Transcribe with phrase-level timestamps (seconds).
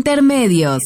[0.00, 0.80] Intermedios.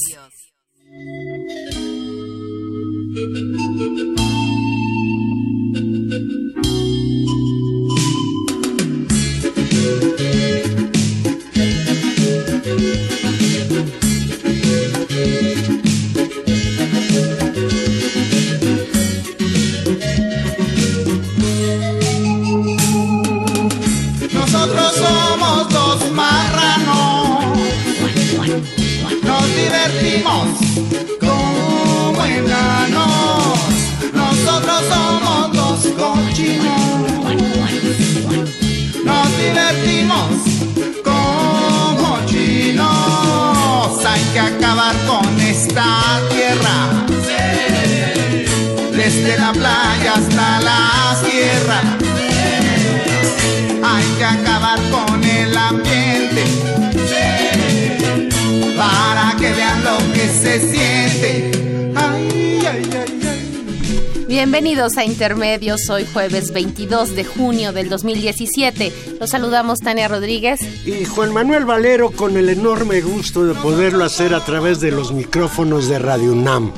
[60.45, 61.51] Se siente.
[61.97, 64.25] Ay, ay, ay, ay.
[64.29, 68.93] Bienvenidos a Intermedios, hoy jueves 22 de junio del 2017.
[69.21, 70.61] Los saludamos Tania Rodríguez.
[70.85, 75.13] Y Juan Manuel Valero con el enorme gusto de poderlo hacer a través de los
[75.13, 76.73] micrófonos de Radio UNAM.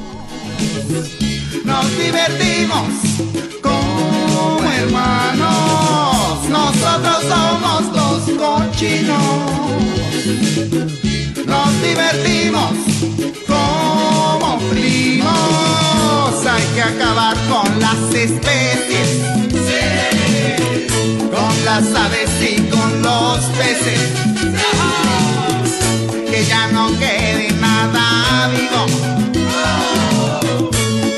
[1.64, 2.86] Nos divertimos
[3.62, 6.48] como hermanos.
[6.48, 9.56] Nosotros somos dos cochinos.
[11.46, 12.85] Nos divertimos
[18.26, 19.22] con las especies.
[21.30, 24.00] Con las aves y con los peces.
[26.30, 28.86] Que ya no quede nada vivo.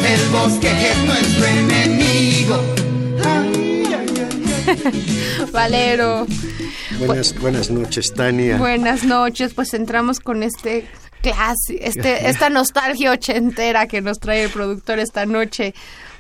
[0.07, 2.63] El bosque es nuestro enemigo.
[3.25, 5.51] Ay, ay, ay, ay.
[5.53, 6.27] Valero,
[7.07, 8.57] Buenas, buenas noches, Tania.
[8.57, 9.55] buenas noches.
[9.55, 10.87] Pues entramos con este
[11.23, 15.75] clase, este, esta nostalgia ochentera que nos trae el productor esta noche.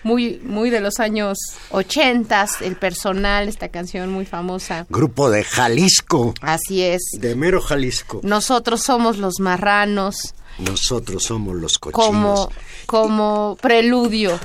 [0.04, 1.38] Muy, muy de los años
[1.70, 4.86] ochentas, el personal, esta canción muy famosa.
[4.88, 7.02] Grupo de Jalisco, Así es.
[7.18, 8.20] de mero Jalisco.
[8.22, 12.06] Nosotros somos los marranos, Nosotros somos los cochinos.
[12.06, 12.50] como,
[12.86, 14.38] como preludio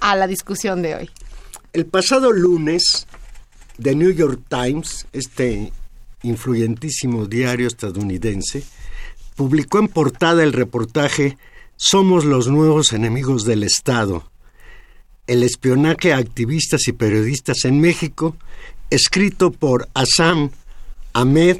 [0.00, 1.10] a la discusión de hoy.
[1.72, 3.06] El pasado lunes,
[3.80, 5.72] The New York Times, este
[6.22, 8.64] influyentísimo diario estadounidense,
[9.36, 11.38] publicó en portada el reportaje
[11.76, 14.24] Somos los nuevos enemigos del Estado.
[15.28, 18.34] El espionaje a activistas y periodistas en México,
[18.88, 20.50] escrito por Assam
[21.12, 21.58] Ahmed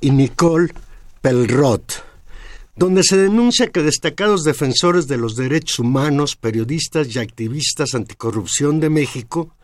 [0.00, 0.72] y Nicole
[1.20, 2.02] Pelrot,
[2.76, 8.88] donde se denuncia que destacados defensores de los derechos humanos, periodistas y activistas anticorrupción de
[8.88, 9.54] México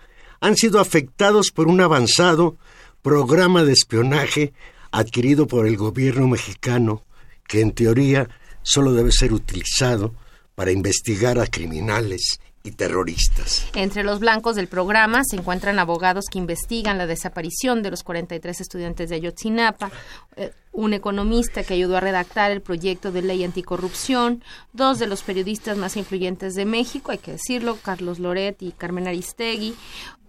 [0.41, 2.59] han sido afectados por un avanzado
[3.01, 4.53] programa de espionaje
[4.91, 7.05] adquirido por el gobierno mexicano,
[7.49, 8.29] que en teoría
[8.63, 10.15] solo debe ser utilizado
[10.55, 13.67] para investigar a criminales y terroristas.
[13.75, 18.61] Entre los blancos del programa se encuentran abogados que investigan la desaparición de los 43
[18.61, 19.91] estudiantes de Ayotzinapa,
[20.37, 25.23] eh, un economista que ayudó a redactar el proyecto de ley anticorrupción, dos de los
[25.23, 29.75] periodistas más influyentes de México, hay que decirlo, Carlos Loret y Carmen Aristegui,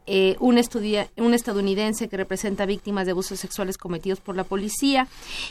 [0.07, 5.07] eh, un, estadounidense que representa víctimas de abusos sexuales cometidos por la policía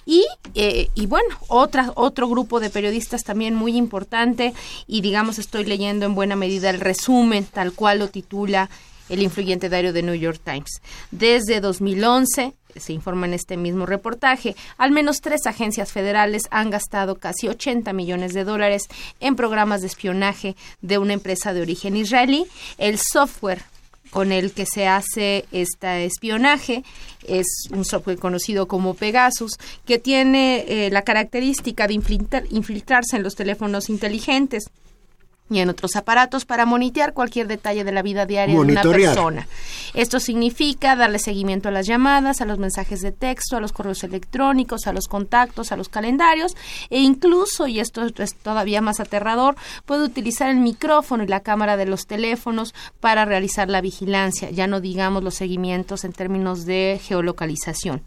[0.06, 0.24] y,
[0.54, 4.54] eh, y bueno, otra, otro grupo de periodistas también muy importante
[4.86, 8.70] y digamos estoy leyendo en buena medida el resumen tal cual lo titula
[9.08, 10.80] el influyente diario de New York Times.
[11.10, 17.16] Desde 2011, se informa en este mismo reportaje, al menos tres agencias federales han gastado
[17.16, 18.84] casi 80 millones de dólares
[19.20, 22.46] en programas de espionaje de una empresa de origen israelí.
[22.78, 23.62] El software
[24.16, 26.84] con el que se hace este espionaje.
[27.28, 33.22] Es un software conocido como Pegasus, que tiene eh, la característica de infiltrar- infiltrarse en
[33.22, 34.70] los teléfonos inteligentes
[35.48, 39.46] y en otros aparatos para monitorear cualquier detalle de la vida diaria de una persona.
[39.94, 44.02] Esto significa darle seguimiento a las llamadas, a los mensajes de texto, a los correos
[44.04, 46.56] electrónicos, a los contactos, a los calendarios
[46.90, 51.76] e incluso, y esto es todavía más aterrador, puede utilizar el micrófono y la cámara
[51.76, 57.00] de los teléfonos para realizar la vigilancia, ya no digamos los seguimientos en términos de
[57.02, 58.02] geolocalización.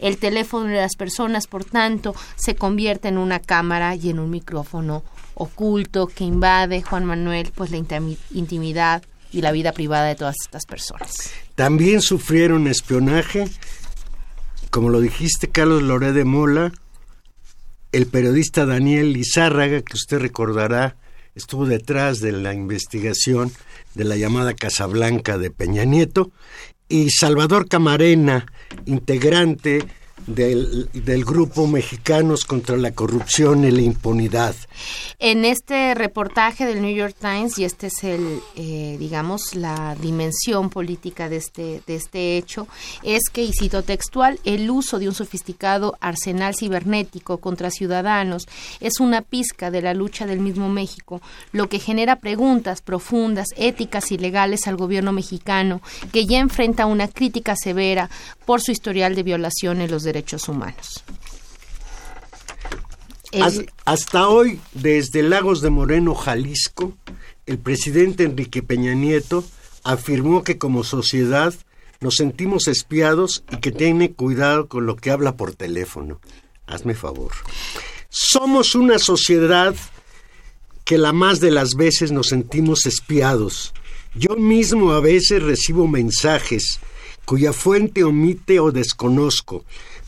[0.00, 4.30] El teléfono de las personas, por tanto, se convierte en una cámara y en un
[4.30, 5.02] micrófono
[5.40, 9.02] oculto que invade, Juan Manuel, pues la intimidad
[9.32, 11.30] y la vida privada de todas estas personas.
[11.54, 13.48] También sufrieron espionaje,
[14.70, 16.72] como lo dijiste, Carlos Loré de Mola,
[17.92, 20.96] el periodista Daniel Lizárraga, que usted recordará,
[21.34, 23.50] estuvo detrás de la investigación
[23.94, 26.32] de la llamada Casablanca de Peña Nieto,
[26.86, 28.44] y Salvador Camarena,
[28.84, 29.86] integrante
[30.26, 34.54] del, del, grupo Mexicanos contra la Corrupción y la Impunidad.
[35.18, 40.70] En este reportaje del New York Times, y este es el, eh, digamos, la dimensión
[40.70, 42.68] política de este, de este hecho,
[43.02, 48.46] es que, y cito textual, el uso de un sofisticado arsenal cibernético contra ciudadanos
[48.80, 51.20] es una pizca de la lucha del mismo México,
[51.52, 55.80] lo que genera preguntas profundas, éticas y legales al gobierno mexicano,
[56.12, 58.10] que ya enfrenta una crítica severa
[58.46, 60.09] por su historial de violación en los derechos
[60.48, 61.04] humanos.
[63.84, 66.94] Hasta hoy, desde Lagos de Moreno, Jalisco,
[67.46, 69.44] el presidente Enrique Peña Nieto
[69.84, 71.54] afirmó que como sociedad
[72.00, 76.20] nos sentimos espiados y que tiene cuidado con lo que habla por teléfono.
[76.66, 77.30] Hazme favor.
[78.08, 79.74] Somos una sociedad
[80.84, 83.72] que la más de las veces nos sentimos espiados.
[84.14, 86.80] Yo mismo a veces recibo mensajes
[87.24, 89.64] cuya fuente omite o desconozco,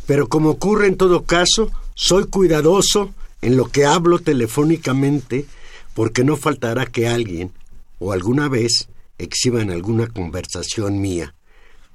[0.07, 5.47] pero como ocurre en todo caso, soy cuidadoso en lo que hablo telefónicamente
[5.95, 7.53] porque no faltará que alguien,
[7.99, 8.89] o alguna vez,
[9.19, 11.35] exhiban alguna conversación mía.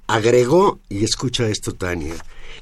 [0.06, 2.14] Agregó, y escucha esto Tania,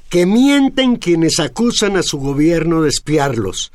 [0.09, 3.71] que mienten quienes acusan a su gobierno de espiarlos,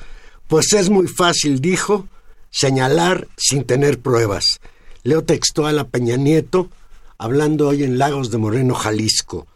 [0.49, 2.09] pues es muy fácil, dijo,
[2.51, 4.61] señalar sin tener pruebas.
[5.05, 6.69] Leo textual a Peña Nieto,
[7.17, 9.47] hablando hoy en Lagos de Moreno, Jalisco.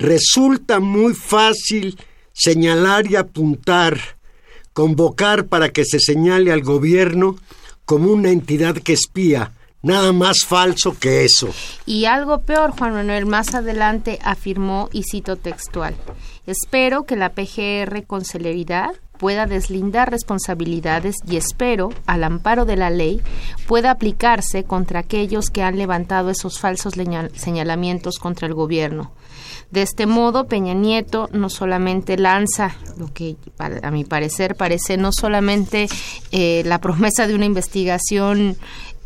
[0.00, 1.98] Resulta muy fácil
[2.32, 4.00] señalar y apuntar,
[4.72, 7.36] convocar para que se señale al gobierno
[7.84, 9.52] como una entidad que espía.
[9.82, 11.50] Nada más falso que eso.
[11.84, 15.94] Y algo peor, Juan Manuel, más adelante afirmó, y cito textual,
[16.46, 22.88] espero que la PGR con celeridad pueda deslindar responsabilidades y espero, al amparo de la
[22.88, 23.20] ley,
[23.66, 26.94] pueda aplicarse contra aquellos que han levantado esos falsos
[27.34, 29.12] señalamientos contra el gobierno.
[29.70, 35.10] De este modo, Peña Nieto no solamente lanza lo que a mi parecer parece no
[35.12, 35.88] solamente
[36.32, 38.56] eh, la promesa de una investigación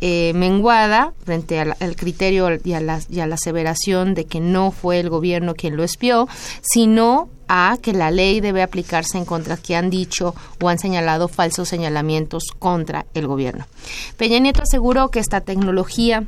[0.01, 4.71] eh, menguada frente al, criterio y a, la, y a la aseveración de que no
[4.71, 6.27] fue el gobierno quien lo espió,
[6.61, 11.27] sino a que la ley debe aplicarse en contra que han dicho o han señalado
[11.27, 13.67] falsos señalamientos contra el gobierno.
[14.17, 16.25] Peña Nieto aseguró que esta tecnología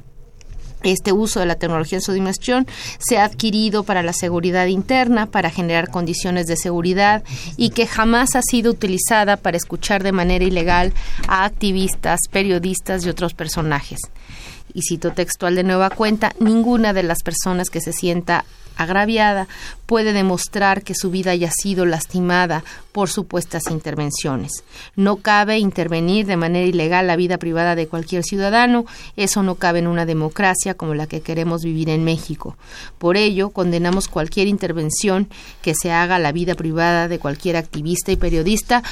[0.83, 2.67] este uso de la tecnología en su dimensión
[2.99, 7.23] se ha adquirido para la seguridad interna, para generar condiciones de seguridad
[7.55, 10.93] y que jamás ha sido utilizada para escuchar de manera ilegal
[11.27, 13.99] a activistas, periodistas y otros personajes.
[14.73, 18.45] Y cito textual de nueva cuenta, ninguna de las personas que se sienta
[18.77, 19.47] agraviada
[19.85, 24.63] puede demostrar que su vida haya sido lastimada por supuestas intervenciones.
[24.95, 28.85] No cabe intervenir de manera ilegal la vida privada de cualquier ciudadano,
[29.15, 32.57] eso no cabe en una democracia como la que queremos vivir en México.
[32.97, 35.27] Por ello, condenamos cualquier intervención
[35.61, 38.83] que se haga a la vida privada de cualquier activista y periodista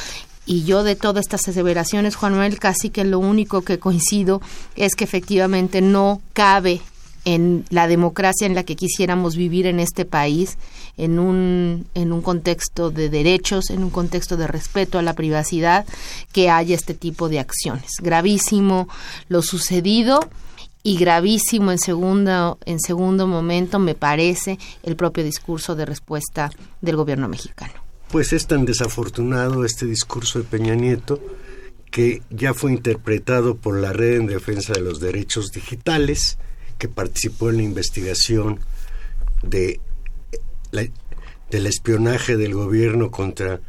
[0.45, 4.41] y yo de todas estas aseveraciones, Juan Manuel, casi que lo único que coincido
[4.75, 6.81] es que efectivamente no cabe
[7.25, 10.57] en la democracia en la que quisiéramos vivir en este país,
[10.95, 15.85] en un, en un contexto de derechos, en un contexto de respeto a la privacidad,
[16.31, 17.93] que haya este tipo de acciones.
[18.01, 18.87] Gravísimo
[19.27, 20.19] lo sucedido
[20.83, 26.95] y gravísimo en segundo, en segundo momento, me parece, el propio discurso de respuesta del
[26.95, 27.73] gobierno mexicano.
[28.11, 31.19] Pues es tan desafortunado este discurso de Peña Nieto
[31.89, 36.37] que ya fue interpretado por la Red en Defensa de los Derechos Digitales,
[36.77, 38.59] que participó en la investigación
[39.43, 39.79] de
[41.49, 43.61] del espionaje del gobierno contra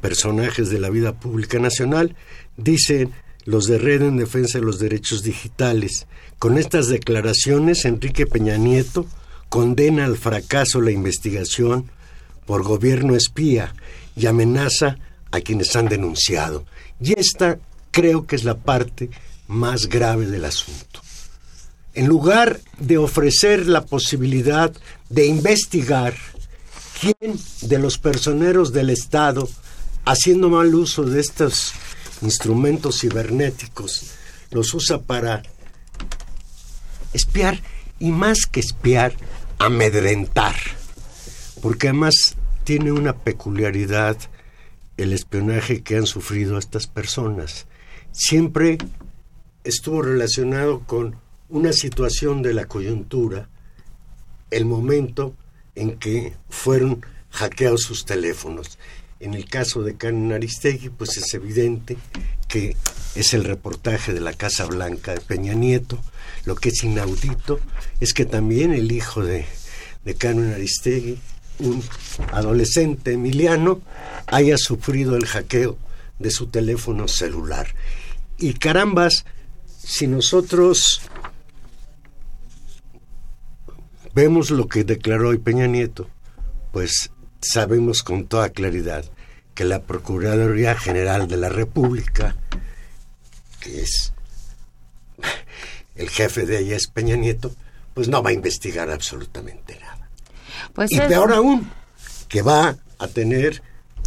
[0.00, 2.16] personajes de la vida pública nacional,
[2.56, 3.12] dicen
[3.44, 6.06] los de Red en Defensa de los Derechos Digitales.
[6.38, 9.06] Con estas declaraciones, Enrique Peña Nieto
[9.48, 11.90] condena al fracaso la investigación
[12.46, 13.74] por gobierno espía
[14.16, 14.98] y amenaza
[15.30, 16.64] a quienes han denunciado.
[17.00, 17.58] Y esta
[17.90, 19.10] creo que es la parte
[19.48, 21.00] más grave del asunto.
[21.94, 24.72] En lugar de ofrecer la posibilidad
[25.08, 26.14] de investigar
[27.00, 29.48] quién de los personeros del Estado,
[30.04, 31.72] haciendo mal uso de estos
[32.22, 34.12] instrumentos cibernéticos,
[34.50, 35.42] los usa para
[37.12, 37.60] espiar
[37.98, 39.14] y más que espiar,
[39.58, 40.54] amedrentar.
[41.60, 44.16] Porque además tiene una peculiaridad
[44.96, 47.66] el espionaje que han sufrido estas personas.
[48.12, 48.78] Siempre
[49.64, 51.16] estuvo relacionado con
[51.50, 53.48] una situación de la coyuntura,
[54.50, 55.34] el momento
[55.74, 58.78] en que fueron hackeados sus teléfonos.
[59.18, 61.96] En el caso de Karen Aristegui, pues es evidente
[62.48, 62.76] que
[63.14, 65.98] es el reportaje de la Casa Blanca de Peña Nieto.
[66.46, 67.60] Lo que es inaudito
[68.00, 69.44] es que también el hijo de,
[70.04, 71.18] de Karen Aristegui,
[71.58, 71.82] un
[72.32, 73.82] adolescente emiliano,
[74.26, 75.76] haya sufrido el hackeo
[76.18, 77.74] de su teléfono celular.
[78.38, 79.26] Y carambas,
[79.78, 81.02] si nosotros
[84.14, 86.08] vemos lo que declaró hoy Peña Nieto,
[86.72, 89.04] pues sabemos con toda claridad
[89.54, 92.36] que la Procuraduría General de la República,
[93.60, 94.12] que es
[95.96, 97.54] el jefe de ella es Peña Nieto,
[97.94, 100.08] pues no va a investigar absolutamente nada.
[100.72, 101.70] Pues y peor aún,
[102.28, 103.62] que va a tener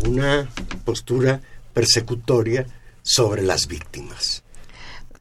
[0.07, 0.49] una
[0.85, 1.41] postura
[1.73, 2.65] persecutoria
[3.03, 4.43] sobre las víctimas.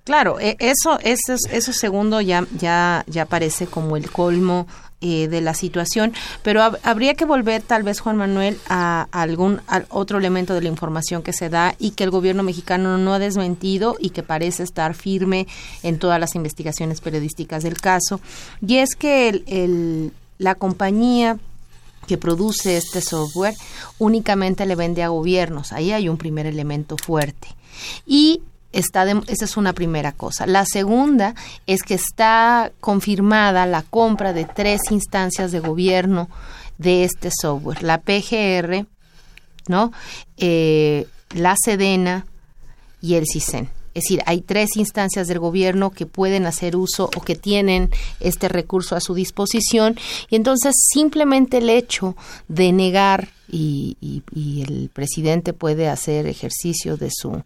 [0.05, 4.67] Claro, e, eso, eso, eso segundo ya, ya, ya parece como el colmo
[5.05, 10.19] eh, de la situación, pero habría que volver tal vez Juan Manuel a, algún otro
[10.19, 13.97] elemento de la información que se da y que el gobierno mexicano no ha desmentido
[13.99, 15.49] y que parece estar firme
[15.83, 18.21] en todas las investigaciones periodísticas del caso,
[18.65, 21.39] y es que el, la compañía
[22.07, 23.55] que produce este software
[23.99, 25.73] únicamente le vende a gobiernos.
[25.73, 27.49] Ahí hay un primer elemento fuerte.
[28.07, 28.43] Y
[28.73, 30.47] está esa es una primera cosa.
[30.47, 31.35] La segunda
[31.67, 36.29] es que está confirmada la compra de tres instancias de gobierno
[36.79, 38.87] de este software, la PGR,
[39.69, 39.93] ¿no?
[40.37, 42.27] Eh, la Sedena
[43.01, 43.71] y el CISEN.
[43.95, 48.49] Es decir, hay tres instancias del gobierno que pueden hacer uso o que tienen este
[48.49, 49.99] recurso a su disposición
[50.31, 52.17] y entonces simplemente el hecho
[52.49, 57.43] de negar y, y el presidente puede hacer ejercicio de su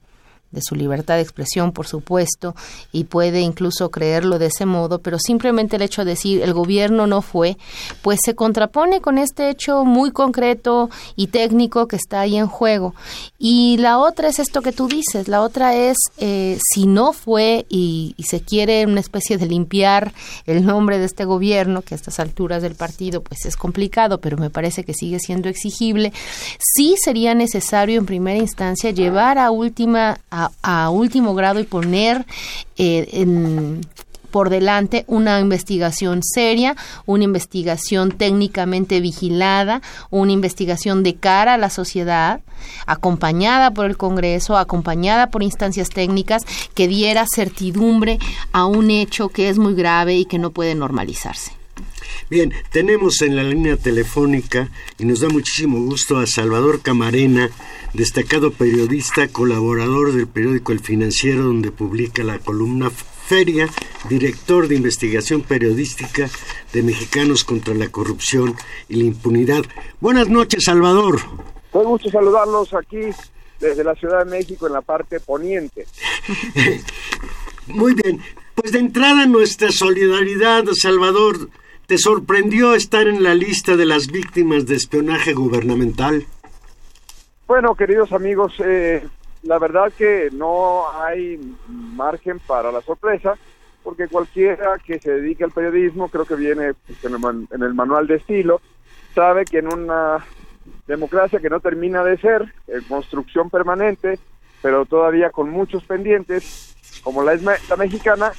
[0.50, 2.54] de su libertad de expresión, por supuesto,
[2.92, 7.06] y puede incluso creerlo de ese modo, pero simplemente el hecho de decir el gobierno
[7.06, 7.56] no fue,
[8.02, 12.94] pues se contrapone con este hecho muy concreto y técnico que está ahí en juego.
[13.38, 17.66] Y la otra es esto que tú dices, la otra es eh, si no fue
[17.68, 20.12] y, y, se quiere una especie de limpiar
[20.46, 24.36] el nombre de este gobierno, que a estas alturas del partido pues es complicado, pero
[24.36, 26.12] me parece que sigue siendo exigible,
[26.58, 30.18] sí sería necesario en primera instancia llevar a última
[30.62, 32.26] a, último grado y poner
[32.76, 33.80] eh, en,
[34.36, 36.76] por delante una investigación seria,
[37.06, 42.40] una investigación técnicamente vigilada, una investigación de cara a la sociedad,
[42.84, 46.42] acompañada por el Congreso, acompañada por instancias técnicas,
[46.74, 48.18] que diera certidumbre
[48.52, 51.55] a un hecho que es muy grave y que no puede normalizarse.
[52.28, 57.50] Bien, tenemos en la línea telefónica y nos da muchísimo gusto a Salvador Camarena,
[57.92, 63.68] destacado periodista, colaborador del periódico El Financiero, donde publica la columna Feria,
[64.08, 66.30] director de investigación periodística
[66.72, 68.54] de Mexicanos contra la Corrupción
[68.88, 69.64] y la Impunidad.
[70.00, 71.20] Buenas noches, Salvador.
[71.72, 73.00] Fue gusto saludarlos aquí
[73.60, 75.86] desde la Ciudad de México en la parte poniente.
[77.66, 78.20] Muy bien,
[78.54, 81.50] pues de entrada nuestra solidaridad, Salvador
[81.86, 86.26] ¿Te sorprendió estar en la lista de las víctimas de espionaje gubernamental?
[87.46, 89.06] Bueno, queridos amigos, eh,
[89.44, 91.38] la verdad que no hay
[91.68, 93.38] margen para la sorpresa,
[93.84, 98.16] porque cualquiera que se dedique al periodismo, creo que viene pues, en, el manual de
[98.16, 98.60] estilo,
[99.14, 100.26] sabe que en una
[100.88, 104.18] democracia que no termina de ser, en construcción permanente,
[104.60, 106.74] pero todavía con muchos pendientes,
[107.04, 108.32] como la es la mexicana,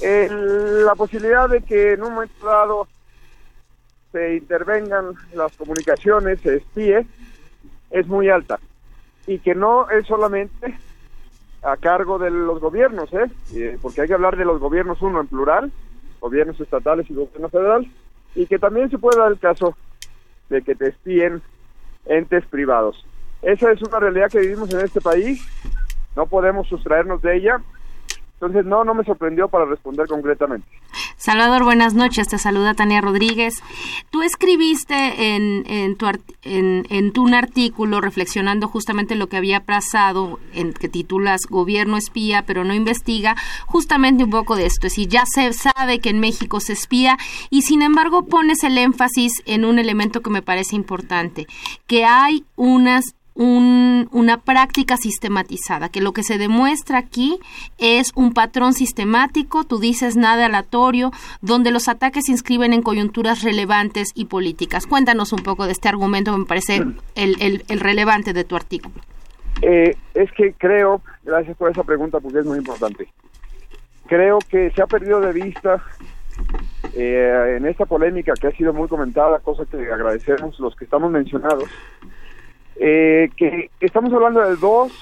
[0.00, 2.88] la posibilidad de que en un momento dado
[4.12, 7.06] se intervengan las comunicaciones, se espíe,
[7.90, 8.58] es muy alta.
[9.26, 10.78] Y que no es solamente
[11.62, 13.78] a cargo de los gobiernos, ¿eh?
[13.80, 15.72] porque hay que hablar de los gobiernos, uno en plural,
[16.20, 17.86] gobiernos estatales y gobierno federal,
[18.34, 19.76] y que también se puede dar el caso
[20.48, 21.40] de que te espíen
[22.06, 23.06] entes privados.
[23.42, 25.40] Esa es una realidad que vivimos en este país,
[26.16, 27.62] no podemos sustraernos de ella
[28.42, 30.66] entonces, no, no me sorprendió para responder concretamente.
[31.16, 32.26] Salvador, buenas noches.
[32.26, 33.62] Te saluda Tania Rodríguez.
[34.10, 36.06] Tú escribiste en, en, tu,
[36.42, 41.96] en, en tu un artículo reflexionando justamente lo que había pasado, en que titulas Gobierno
[41.96, 44.88] espía, pero no investiga, justamente un poco de esto.
[44.88, 47.18] Es decir, ya se sabe que en México se espía
[47.48, 51.46] y sin embargo pones el énfasis en un elemento que me parece importante,
[51.86, 57.38] que hay unas un, una práctica sistematizada, que lo que se demuestra aquí
[57.78, 63.42] es un patrón sistemático, tú dices nada aleatorio, donde los ataques se inscriben en coyunturas
[63.42, 64.86] relevantes y políticas.
[64.86, 66.84] Cuéntanos un poco de este argumento me parece
[67.14, 68.94] el, el, relevante de tu artículo.
[69.60, 73.08] Eh, es que creo, gracias por esa pregunta porque es muy importante,
[74.06, 75.82] creo que se ha perdido de vista
[76.94, 81.10] eh, en esta polémica que ha sido muy comentada, cosa que agradecemos los que estamos
[81.10, 81.64] mencionados,
[82.76, 84.92] eh, que estamos hablando de dos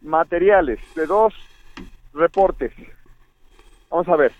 [0.00, 1.34] materiales, de dos
[2.14, 2.72] reportes.
[3.90, 4.32] Vamos a ver,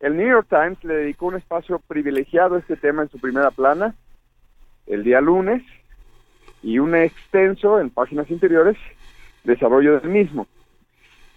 [0.00, 3.50] el New York Times le dedicó un espacio privilegiado a este tema en su primera
[3.50, 3.94] plana
[4.86, 5.62] el día lunes
[6.62, 8.76] y un extenso en páginas interiores
[9.44, 10.46] desarrollo del mismo.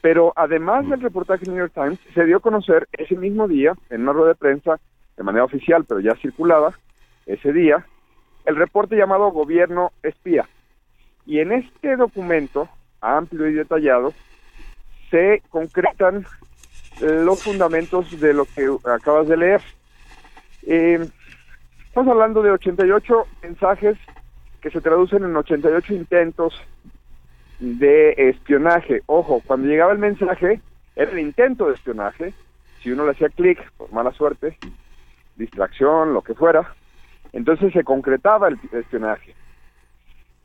[0.01, 3.73] Pero además del reportaje del New York Times, se dio a conocer ese mismo día,
[3.89, 4.79] en una rueda de prensa,
[5.15, 6.73] de manera oficial, pero ya circulaba,
[7.25, 7.85] ese día,
[8.45, 10.47] el reporte llamado Gobierno Espía.
[11.25, 12.69] Y en este documento,
[12.99, 14.13] amplio y detallado,
[15.09, 16.25] se concretan
[17.01, 19.61] los fundamentos de lo que acabas de leer.
[20.63, 21.07] Eh,
[21.87, 23.97] estamos hablando de 88 mensajes
[24.61, 26.53] que se traducen en 88 intentos
[27.59, 29.01] de espionaje.
[29.07, 30.61] Ojo, cuando llegaba el mensaje,
[30.95, 32.33] era el intento de espionaje.
[32.81, 34.57] Si uno le hacía clic, por mala suerte,
[35.35, 36.75] distracción, lo que fuera,
[37.33, 39.35] entonces se concretaba el espionaje.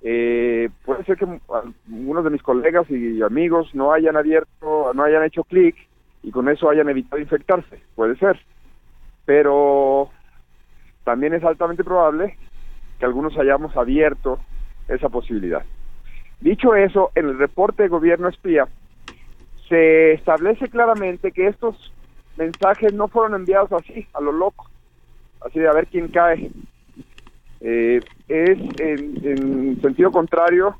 [0.02, 1.26] Eh, puede ser que
[1.88, 5.74] algunos de mis colegas y amigos no hayan abierto, no hayan hecho clic
[6.22, 8.38] y con eso hayan evitado infectarse, puede ser.
[9.24, 10.10] Pero
[11.04, 12.36] también es altamente probable
[12.98, 14.38] que algunos hayamos abierto
[14.88, 15.64] esa posibilidad.
[16.40, 18.68] Dicho eso, en el reporte de gobierno espía
[19.68, 21.92] se establece claramente que estos
[22.36, 24.68] mensajes no fueron enviados así, a lo loco,
[25.44, 26.50] así de a ver quién cae,
[27.60, 30.76] eh, es en, sentido contrario,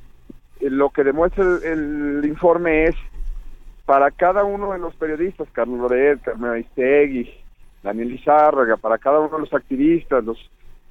[0.61, 2.97] eh, lo que demuestra el, informe es
[3.85, 7.33] para cada uno de los periodistas, Carlos Loret, Carmen Aristegui,
[7.83, 10.39] Daniel Izárraga, para cada uno de los activistas, los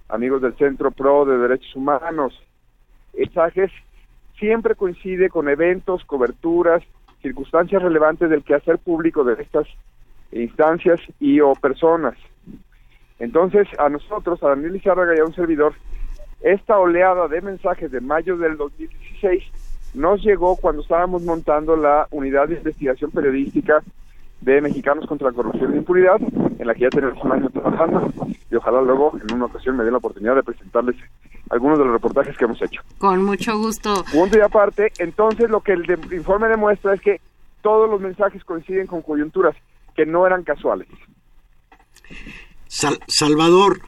[0.07, 2.41] amigos del Centro Pro de Derechos Humanos,
[3.13, 3.71] mensajes
[4.39, 6.83] siempre coincide con eventos, coberturas,
[7.21, 9.67] circunstancias relevantes del quehacer público de estas
[10.31, 12.15] instancias y o personas.
[13.19, 15.73] Entonces, a nosotros, a Daniel Izárraga y a un servidor,
[16.41, 19.43] esta oleada de mensajes de mayo del 2016
[19.93, 23.81] nos llegó cuando estábamos montando la unidad de investigación periodística
[24.41, 26.19] de Mexicanos contra la Corrupción e Impunidad,
[26.59, 28.11] en la que ya tenemos un año trabajando,
[28.51, 30.97] y ojalá luego en una ocasión me dé la oportunidad de presentarles
[31.49, 32.81] algunos de los reportajes que hemos hecho.
[32.97, 34.03] Con mucho gusto.
[34.11, 37.21] Punto y aparte, entonces lo que el informe demuestra es que
[37.61, 39.55] todos los mensajes coinciden con coyunturas
[39.95, 40.87] que no eran casuales.
[43.07, 43.81] Salvador,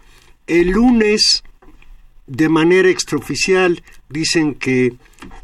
[0.47, 1.43] el lunes,
[2.25, 4.95] de manera extraoficial, dicen que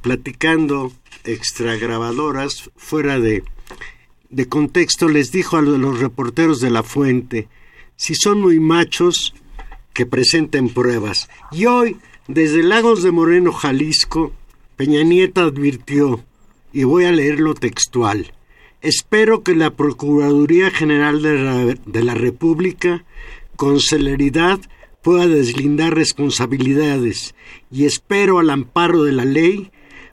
[0.01, 0.91] platicando
[1.25, 3.43] extragrabadoras, fuera de,
[4.29, 7.47] de contexto, les dijo a los reporteros de la fuente,
[7.95, 9.33] si son muy machos,
[9.93, 11.29] que presenten pruebas.
[11.51, 14.33] Y hoy, desde Lagos de Moreno, Jalisco,
[14.75, 16.23] Peña Nieto advirtió,
[16.71, 18.33] y voy a leerlo textual,
[18.83, 23.03] espero que la Procuraduría General de la República
[23.55, 24.59] con celeridad
[25.01, 27.33] pueda deslindar responsabilidades
[27.71, 29.71] y espero al amparo de la ley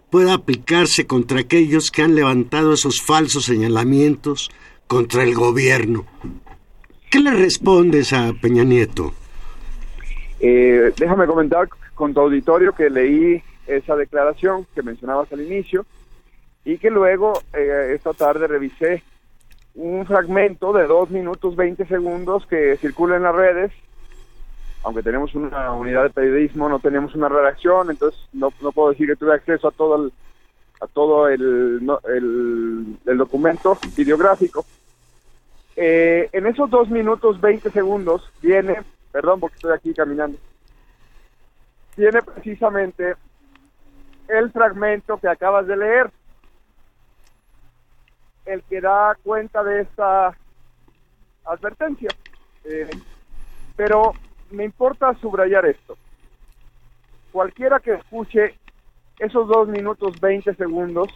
[0.08, 4.50] pueda aplicarse contra aquellos que han levantado esos falsos señalamientos
[4.86, 6.04] contra el gobierno.
[7.10, 9.12] ¿Qué le respondes a Peña Nieto?
[10.40, 15.86] Eh, déjame comentar con tu auditorio que leí esa declaración que mencionabas al inicio
[16.64, 19.02] y que luego eh, esta tarde revisé
[19.74, 23.72] un fragmento de dos minutos 20 segundos que circula en las redes.
[24.82, 29.06] Aunque tenemos una unidad de periodismo, no tenemos una redacción, entonces no, no puedo decir
[29.06, 30.12] que tuve acceso a todo el,
[30.80, 31.80] a todo el,
[33.06, 34.64] el, documento videográfico.
[35.76, 40.38] Eh, en esos dos minutos 20 segundos viene, perdón porque estoy aquí caminando,
[41.96, 43.14] viene precisamente
[44.28, 46.10] el fragmento que acabas de leer
[48.46, 50.36] el que da cuenta de esta
[51.44, 52.08] advertencia.
[52.64, 52.90] Eh,
[53.76, 54.12] pero
[54.50, 55.96] me importa subrayar esto.
[57.32, 58.54] Cualquiera que escuche
[59.18, 61.08] esos dos minutos 20 segundos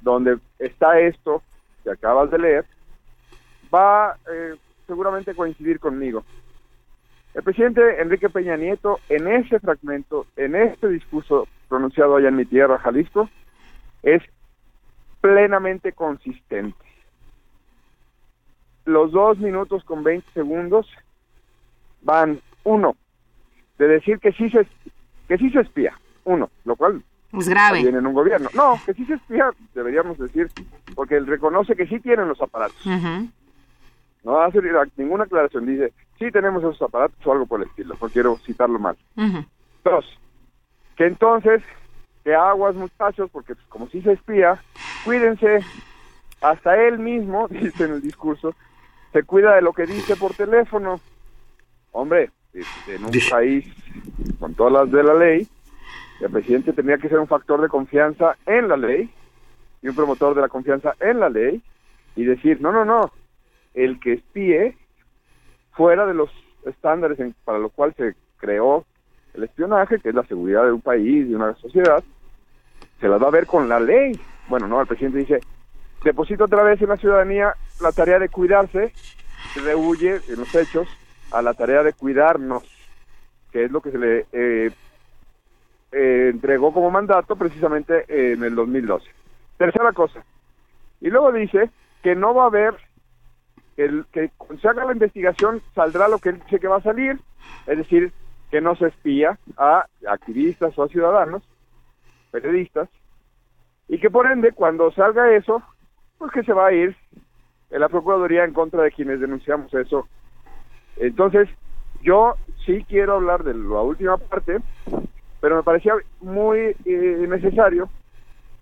[0.00, 1.42] donde está esto
[1.82, 2.64] que acabas de leer,
[3.72, 4.54] va, eh,
[4.86, 6.24] seguramente coincidir conmigo.
[7.34, 12.46] El presidente Enrique Peña Nieto, en ese fragmento, en este discurso pronunciado allá en mi
[12.46, 13.28] tierra, Jalisco,
[14.02, 14.22] es
[15.26, 16.76] plenamente consistente.
[18.84, 20.88] Los dos minutos con 20 segundos
[22.02, 22.94] van, uno,
[23.78, 24.66] de decir que sí se,
[25.26, 27.02] que sí se espía, uno, lo cual
[27.36, 27.82] Es grave.
[27.82, 28.48] viene en un gobierno.
[28.54, 30.48] No, que sí se espía, deberíamos decir,
[30.94, 32.80] porque él reconoce que sí tienen los aparatos.
[34.22, 34.60] No hace
[34.96, 38.78] ninguna aclaración, dice, sí tenemos esos aparatos o algo por el estilo, no quiero citarlo
[38.78, 38.96] mal.
[39.84, 40.04] Dos,
[40.96, 41.62] que entonces,
[42.22, 44.60] que aguas muchachos, porque pues, como si se espía,
[45.06, 45.60] cuídense,
[46.42, 48.54] hasta él mismo, dice en el discurso,
[49.12, 51.00] se cuida de lo que dice por teléfono.
[51.92, 52.30] Hombre,
[52.88, 53.64] en un país
[54.38, 55.46] con todas las de la ley,
[56.20, 59.08] el presidente tenía que ser un factor de confianza en la ley
[59.82, 61.62] y un promotor de la confianza en la ley
[62.16, 63.12] y decir, no, no, no,
[63.74, 64.76] el que espíe
[65.72, 66.30] fuera de los
[66.64, 68.84] estándares en- para los cuales se creó
[69.34, 72.02] el espionaje, que es la seguridad de un país, de una sociedad,
[73.00, 74.18] se las va a ver con la ley.
[74.46, 75.42] Bueno, no, el presidente dice,
[76.02, 78.94] deposito otra vez en la ciudadanía la tarea de cuidarse,
[79.52, 80.88] se rehuye en los hechos
[81.30, 82.64] a la tarea de cuidarnos,
[83.50, 84.70] que es lo que se le eh,
[85.92, 89.06] eh, entregó como mandato precisamente en el 2012.
[89.56, 90.24] Tercera cosa.
[91.00, 91.70] Y luego dice
[92.02, 92.76] que no va a haber,
[93.76, 96.82] el- que cuando se haga la investigación saldrá lo que él dice que va a
[96.82, 97.18] salir,
[97.66, 98.12] es decir,
[98.50, 101.42] que no se espía a activistas o a ciudadanos,
[102.30, 102.88] periodistas,
[103.88, 105.62] y que por ende cuando salga eso,
[106.18, 106.96] pues que se va a ir
[107.70, 110.08] en la Procuraduría en contra de quienes denunciamos eso.
[110.96, 111.48] Entonces,
[112.02, 114.58] yo sí quiero hablar de la última parte,
[115.40, 117.88] pero me parecía muy eh, necesario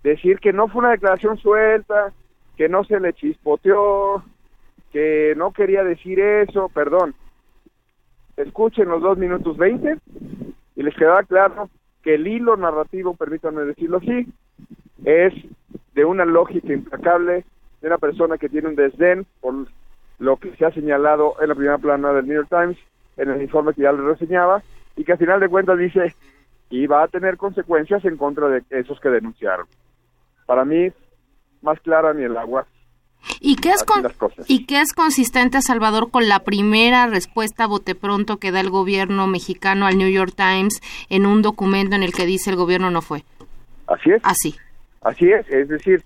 [0.03, 2.13] decir que no fue una declaración suelta,
[2.57, 4.23] que no se le chispoteó,
[4.91, 7.15] que no quería decir eso, perdón.
[8.37, 9.97] Escuchen los dos minutos 20
[10.75, 11.69] y les quedará claro
[12.03, 14.27] que el hilo narrativo, permítanme decirlo así,
[15.03, 15.33] es
[15.93, 17.45] de una lógica implacable
[17.81, 19.67] de una persona que tiene un desdén por
[20.19, 22.77] lo que se ha señalado en la primera plana del New York Times,
[23.17, 24.63] en el informe que ya le reseñaba,
[24.95, 26.15] y que al final de cuentas dice
[26.69, 29.67] y va a tener consecuencias en contra de esos que denunciaron.
[30.45, 30.89] Para mí,
[31.61, 32.65] más clara ni el agua.
[33.39, 34.05] ¿Y qué, es con-.
[34.47, 39.27] ¿Y qué es consistente, Salvador, con la primera respuesta bote pronto que da el gobierno
[39.27, 43.01] mexicano al New York Times en un documento en el que dice el gobierno no
[43.01, 43.23] fue?
[43.87, 44.21] Así es.
[44.23, 44.55] Así.
[45.05, 46.03] Así es, es decir,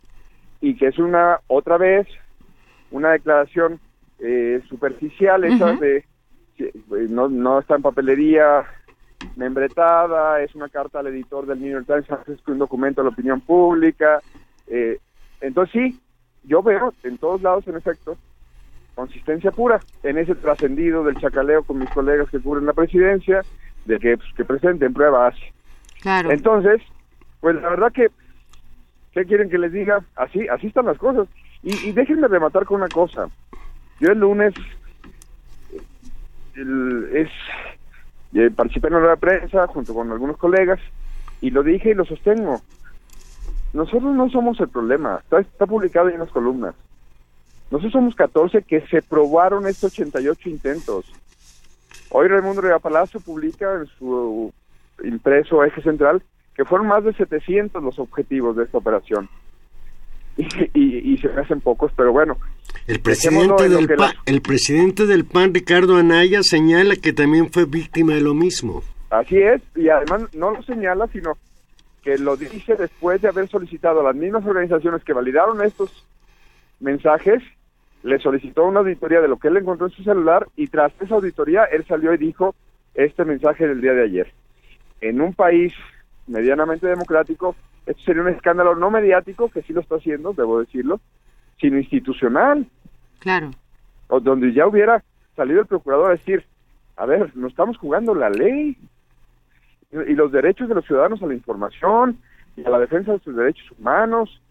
[0.60, 2.06] y que es una, otra vez,
[2.92, 3.80] una declaración
[4.20, 6.04] eh, superficial, esa de,
[6.58, 6.74] eh,
[7.10, 8.66] no, no está en papelería
[9.38, 13.14] membretada, es una carta al editor del New York Times, es un documento de la
[13.14, 14.20] opinión pública.
[14.68, 15.00] eh,
[15.40, 16.00] entonces sí,
[16.44, 18.18] yo veo en todos lados, en efecto,
[18.96, 23.44] consistencia pura en ese trascendido del chacaleo con mis colegas que cubren la presidencia,
[23.86, 25.36] de que, pues, que presenten pruebas.
[26.02, 26.32] Claro.
[26.32, 26.82] Entonces,
[27.40, 28.10] pues la verdad que,
[29.14, 30.04] ¿qué quieren que les diga?
[30.16, 31.28] Así, así están las cosas.
[31.64, 33.28] Y, y déjenme rematar con una cosa.
[34.00, 34.54] Yo el lunes
[38.34, 40.80] eh, participé en de prensa junto con algunos colegas
[41.42, 42.62] y lo dije y lo sostengo.
[43.74, 45.22] Nosotros no somos el problema.
[45.32, 46.76] Está, publicado en las columnas.
[47.72, 51.06] Nosotros somos 14 que se probaron estos 88 intentos.
[52.10, 54.52] Hoy Raimundo Rivera Palacio publica en su
[55.04, 56.24] impreso eje central
[56.60, 59.30] que fueron más de 700 los objetivos de esta operación.
[60.38, 60.44] Y,
[60.74, 62.36] y, y se me hacen pocos, pero bueno.
[62.88, 67.64] El presidente, del PAN, las- el presidente del PAN, Ricardo Anaya, señala que también fue
[67.66, 68.82] víctima de lo mismo.
[69.10, 71.34] Así es, y además no lo señala, sino
[72.04, 76.06] que lo dice después de haber solicitado a las mismas organizaciones que validaron estos
[76.82, 77.42] mensajes,
[78.04, 81.16] le solicitó una auditoría de lo que él encontró en su celular y tras esa
[81.16, 82.54] auditoría él salió y dijo
[82.96, 84.34] este mensaje del día de ayer.
[85.02, 85.74] En un país
[86.30, 91.00] medianamente democrático, esto sería un escándalo no mediático, que sí lo está haciendo, debo decirlo,
[91.60, 92.66] sino institucional
[93.20, 93.52] Claro.
[94.08, 95.04] o donde ya hubiera
[95.36, 96.46] salido el procurador a decir,
[96.96, 98.78] a ver, no estamos jugando la ley
[99.92, 102.20] y los derechos de los ciudadanos a la información
[102.56, 104.42] y a la defensa de sus derechos humanos,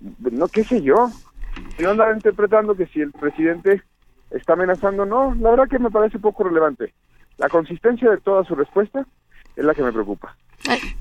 [0.00, 1.08] no qué sé yo,
[1.78, 3.82] yo andaba interpretando que si el presidente
[4.30, 6.92] está amenazando, no, la verdad que me parece poco relevante.
[7.38, 9.06] La consistencia de toda su respuesta
[9.56, 10.36] es la que me preocupa.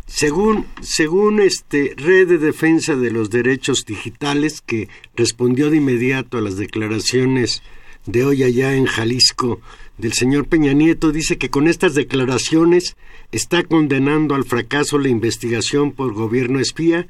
[0.06, 6.42] Según, según este Red de Defensa de los Derechos Digitales, que respondió de inmediato a
[6.42, 7.64] las declaraciones
[8.06, 9.60] de hoy allá en Jalisco
[9.98, 12.98] del señor Peña Nieto, dice que con estas declaraciones
[13.32, 17.08] está condenando al fracaso la investigación por gobierno espía,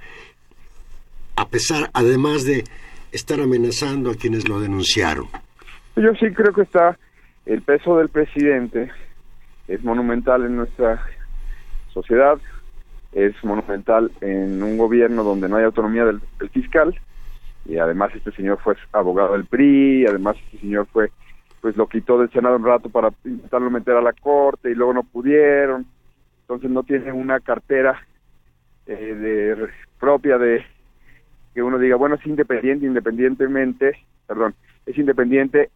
[1.36, 2.64] a pesar, además de
[3.12, 5.28] estar amenazando a quienes lo denunciaron.
[5.96, 6.98] Yo sí creo que está
[7.46, 8.92] el peso del presidente
[9.68, 11.06] es monumental en nuestra
[11.94, 12.40] sociedad,
[13.14, 16.96] es monumental en un gobierno donde no hay autonomía del, fiscal
[17.66, 21.12] y además este señor fue abogado del PRI, además este señor fue
[21.62, 24.94] pues lo quitó del Senado un rato para intentarlo meter a la corte y luego
[24.94, 25.86] no pudieron,
[26.42, 28.06] entonces no tiene una cartera
[28.86, 30.66] eh, de propia de
[31.54, 35.70] que uno diga bueno es independiente independientemente, perdón, es independiente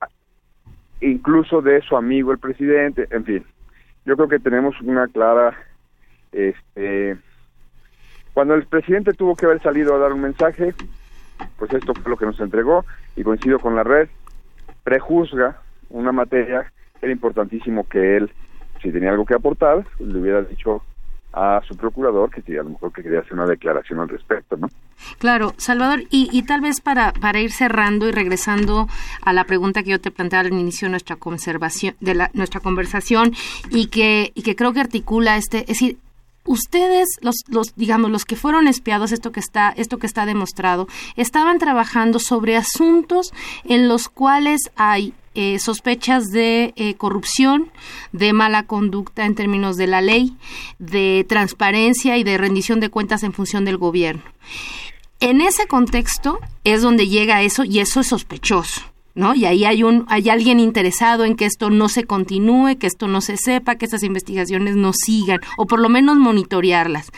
[1.00, 3.46] incluso de su amigo el presidente, en fin,
[4.06, 5.56] yo creo que tenemos una clara
[6.32, 7.18] este
[8.34, 10.76] cuando el presidente tuvo que haber salido a dar un mensaje,
[11.58, 12.86] pues esto fue lo que nos entregó
[13.16, 14.10] y coincido con la red,
[14.84, 15.60] prejuzga
[15.90, 18.32] una materia era importantísimo que él,
[18.82, 20.84] si tenía algo que aportar, le hubiera dicho
[21.34, 24.70] a su procurador que a lo mejor que quería hacer una declaración al respecto, ¿no?
[25.20, 28.88] Claro, Salvador, y, y tal vez para, para ir cerrando y regresando
[29.22, 32.60] a la pregunta que yo te planteaba al inicio de nuestra conservación, de la, nuestra
[32.60, 33.34] conversación,
[33.70, 35.98] y que, y que creo que articula este, es decir,
[36.48, 40.88] ustedes los, los digamos los que fueron espiados esto que está esto que está demostrado
[41.16, 43.32] estaban trabajando sobre asuntos
[43.66, 47.72] en los cuales hay eh, sospechas de eh, corrupción,
[48.12, 50.36] de mala conducta en términos de la ley,
[50.80, 54.24] de transparencia y de rendición de cuentas en función del gobierno.
[55.20, 58.82] En ese contexto es donde llega eso y eso es sospechoso.
[59.18, 59.36] ¿No?
[59.36, 63.08] Y ahí hay un hay alguien interesado en que esto no se continúe, que esto
[63.08, 67.12] no se sepa, que estas investigaciones no sigan o por lo menos monitorearlas.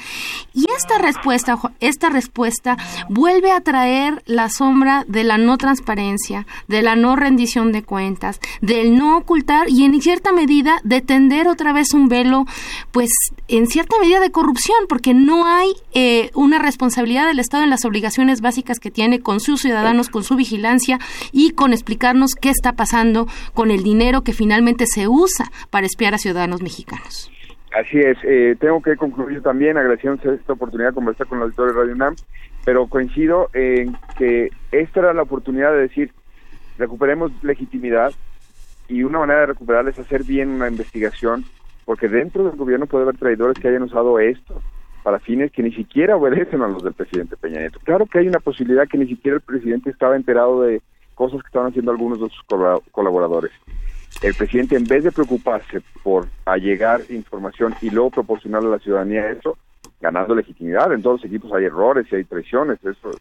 [0.53, 2.77] Y esta respuesta esta respuesta
[3.09, 8.39] vuelve a traer la sombra de la no transparencia, de la no rendición de cuentas,
[8.61, 12.45] del no ocultar y en cierta medida de tender otra vez un velo,
[12.91, 13.11] pues
[13.47, 17.83] en cierta medida de corrupción, porque no hay eh, una responsabilidad del Estado en las
[17.83, 20.99] obligaciones básicas que tiene con sus ciudadanos, con su vigilancia
[21.31, 23.25] y con explicarnos qué está pasando
[23.55, 27.31] con el dinero que finalmente se usa para espiar a ciudadanos mexicanos.
[27.73, 31.73] Así es, eh, tengo que concluir también agradeciendo esta oportunidad de conversar con la auditorio
[31.73, 32.15] de Radio UNAM,
[32.63, 36.11] pero coincido en que esta era la oportunidad de decir,
[36.77, 38.11] recuperemos legitimidad
[38.87, 41.43] y una manera de recuperarla es hacer bien una investigación,
[41.85, 44.61] porque dentro del gobierno puede haber traidores que hayan usado esto
[45.03, 47.79] para fines que ni siquiera obedecen a los del presidente Peña Nieto.
[47.83, 50.83] Claro que hay una posibilidad que ni siquiera el presidente estaba enterado de
[51.19, 52.41] cosas que estaban haciendo algunos de sus
[52.91, 53.51] colaboradores.
[54.21, 59.29] El presidente, en vez de preocuparse por allegar información y luego proporcionarle a la ciudadanía
[59.29, 59.57] eso,
[59.99, 63.11] ganando legitimidad, en todos los equipos hay errores y hay traiciones, eso.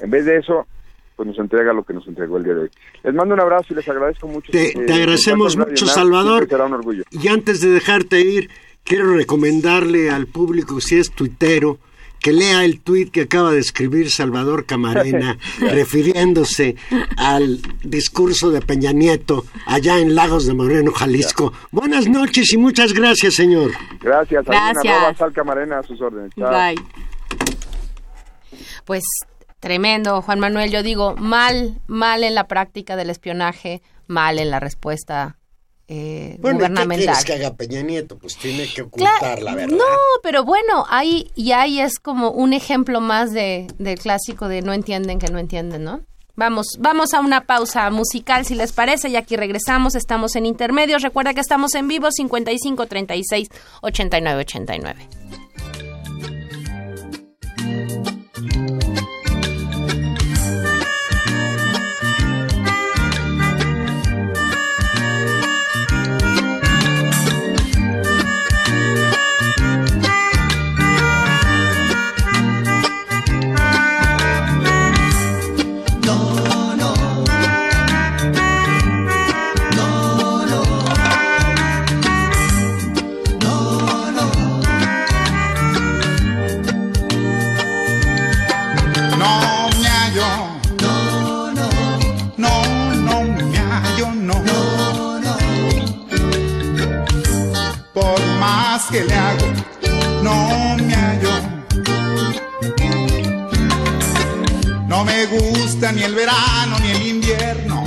[0.00, 0.66] En vez de eso,
[1.14, 2.70] pues nos entrega lo que nos entregó el día de hoy.
[3.04, 4.50] Les mando un abrazo y les agradezco mucho.
[4.50, 6.48] Te, eh, te agradecemos mucho, UNAM, Salvador.
[6.48, 7.04] será un orgullo.
[7.12, 8.50] Y antes de dejarte ir,
[8.82, 11.78] quiero recomendarle al público, si es tuitero,
[12.20, 16.76] que lea el tuit que acaba de escribir Salvador Camarena, refiriéndose
[17.16, 21.52] al discurso de Peña Nieto allá en Lagos de Moreno, Jalisco.
[21.72, 23.72] Buenas noches y muchas gracias, señor.
[24.00, 24.44] Gracias.
[24.44, 24.94] Gracias.
[24.94, 26.32] Arroba Sal Camarena a sus órdenes.
[26.38, 26.50] Chao.
[26.50, 26.76] Bye.
[28.84, 29.02] Pues
[29.58, 30.70] tremendo, Juan Manuel.
[30.70, 35.39] Yo digo, mal, mal en la práctica del espionaje, mal en la respuesta
[35.92, 37.04] eh, Bueno, ¿y ¿qué gubernamental.
[37.06, 38.16] quieres que haga Peña Nieto?
[38.16, 39.76] Pues tiene que ocultar Claro, la verdad.
[39.76, 39.84] No,
[40.22, 44.72] pero bueno, ahí y ahí es como un ejemplo más de del clásico de no
[44.72, 46.00] entienden que no entienden, ¿no?
[46.36, 51.02] Vamos, vamos a una pausa musical si les parece y aquí regresamos, estamos en intermedios.
[51.02, 53.48] Recuerda que estamos en vivo 55 36
[53.82, 55.08] 89 89.
[98.90, 99.46] Que le hago,
[100.22, 101.30] no me hallo.
[104.88, 107.84] No me gusta ni el verano ni el invierno.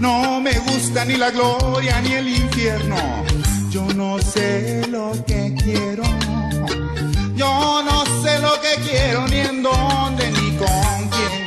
[0.00, 2.96] No me gusta ni la gloria ni el infierno.
[3.70, 6.02] Yo no sé lo que quiero.
[7.36, 11.44] Yo no sé lo que quiero, ni en dónde, ni con quién.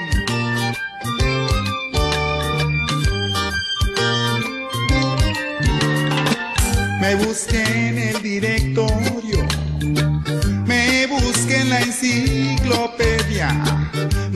[7.01, 7.66] Me busqué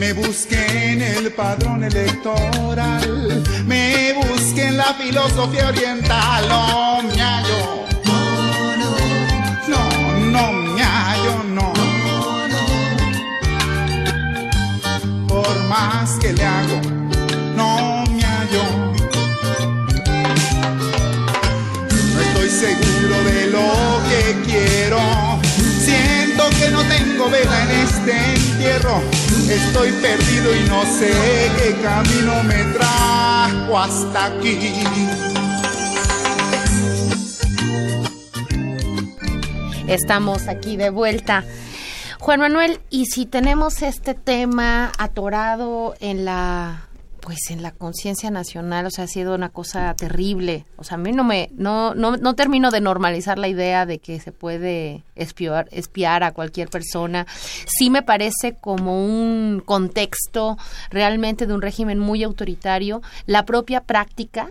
[0.02, 7.86] me busqué en el padrón electoral, me busqué en la filosofía oriental, no me hallo.
[9.68, 9.82] No,
[10.34, 11.72] no me hallo, no.
[15.28, 16.80] Por más que le hago,
[17.54, 18.64] no me hallo.
[22.12, 23.68] No estoy seguro de lo
[24.08, 24.98] que quiero.
[25.78, 29.21] Siento que no tengo vela en este entierro.
[29.50, 31.12] Estoy perdido y no sé
[31.58, 34.58] qué camino me trajo hasta aquí.
[39.88, 41.44] Estamos aquí de vuelta.
[42.18, 46.86] Juan Manuel, y si tenemos este tema atorado en la
[47.22, 50.66] pues en la conciencia nacional, o sea, ha sido una cosa terrible.
[50.76, 54.00] O sea, a mí no me, no, no, no termino de normalizar la idea de
[54.00, 57.26] que se puede espiar, espiar a cualquier persona.
[57.66, 60.58] Sí me parece como un contexto
[60.90, 63.02] realmente de un régimen muy autoritario.
[63.26, 64.50] La propia práctica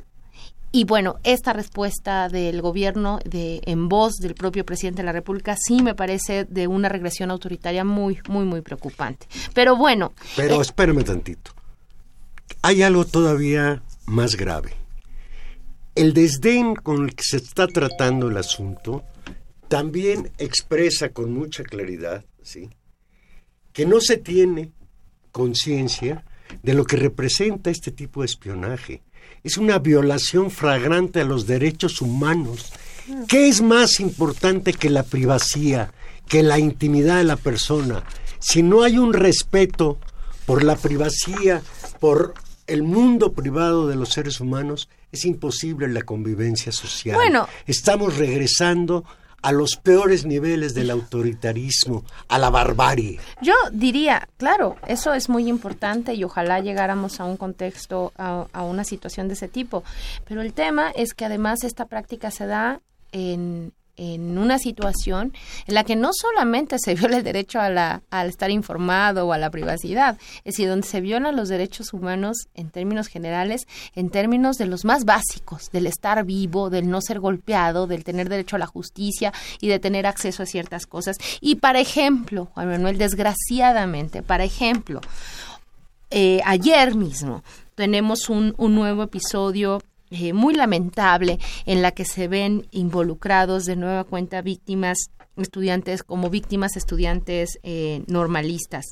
[0.71, 5.57] y bueno, esta respuesta del gobierno de, en voz del propio presidente de la República
[5.59, 9.27] sí me parece de una regresión autoritaria muy, muy, muy preocupante.
[9.53, 10.13] Pero bueno.
[10.37, 11.51] Pero eh, espérame tantito.
[12.61, 14.73] Hay algo todavía más grave.
[15.95, 19.03] El desdén con el que se está tratando el asunto
[19.67, 22.69] también expresa con mucha claridad, ¿sí?
[23.73, 24.71] que no se tiene
[25.31, 26.25] conciencia
[26.63, 29.01] de lo que representa este tipo de espionaje.
[29.43, 32.73] Es una violación fragrante a los derechos humanos.
[33.27, 35.91] ¿Qué es más importante que la privacidad,
[36.27, 38.03] que la intimidad de la persona?
[38.39, 39.99] Si no hay un respeto
[40.45, 41.63] por la privacidad,
[41.99, 42.33] por
[42.71, 47.15] el mundo privado de los seres humanos, es imposible la convivencia social.
[47.15, 47.47] Bueno.
[47.67, 49.03] Estamos regresando
[49.41, 53.19] a los peores niveles del autoritarismo, a la barbarie.
[53.41, 58.63] Yo diría, claro, eso es muy importante y ojalá llegáramos a un contexto, a, a
[58.63, 59.83] una situación de ese tipo.
[60.27, 62.81] Pero el tema es que además esta práctica se da
[63.11, 65.31] en, en una situación
[65.67, 69.33] en la que no solamente se viola el derecho a la, al estar informado o
[69.33, 74.09] a la privacidad, es decir, donde se violan los derechos humanos en términos generales, en
[74.09, 78.55] términos de los más básicos, del estar vivo, del no ser golpeado, del tener derecho
[78.55, 81.17] a la justicia y de tener acceso a ciertas cosas.
[81.39, 84.99] Y, para ejemplo, Juan Manuel, desgraciadamente, para ejemplo,
[86.09, 87.43] eh, ayer mismo
[87.75, 89.79] tenemos un, un nuevo episodio
[90.11, 94.97] eh, muy lamentable en la que se ven involucrados de nueva cuenta víctimas
[95.37, 98.85] estudiantes como víctimas estudiantes eh, normalistas.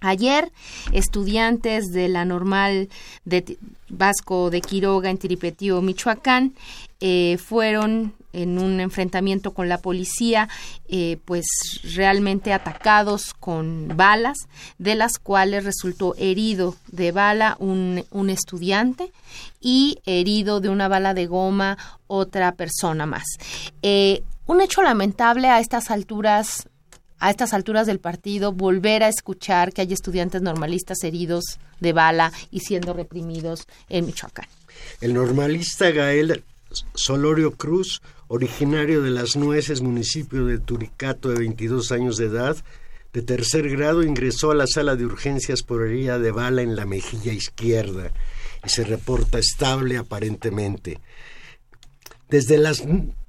[0.00, 0.52] Ayer,
[0.92, 2.88] estudiantes de la normal
[3.24, 6.54] de Vasco de Quiroga en Tiripetío, Michoacán,
[7.00, 10.48] eh, fueron en un enfrentamiento con la policía,
[10.88, 11.46] eh, pues
[11.94, 14.36] realmente atacados con balas,
[14.78, 19.10] de las cuales resultó herido de bala un, un estudiante
[19.60, 23.24] y herido de una bala de goma otra persona más.
[23.82, 26.68] Eh, un hecho lamentable a estas alturas
[27.18, 32.30] a estas alturas del partido volver a escuchar que hay estudiantes normalistas heridos de bala
[32.50, 34.46] y siendo reprimidos en Michoacán.
[35.00, 36.44] El normalista Gael
[36.94, 42.56] Solorio Cruz, originario de Las Nueces, municipio de Turicato, de 22 años de edad,
[43.12, 46.84] de tercer grado, ingresó a la sala de urgencias por herida de bala en la
[46.84, 48.10] mejilla izquierda
[48.64, 51.00] y se reporta estable aparentemente.
[52.28, 52.84] Desde las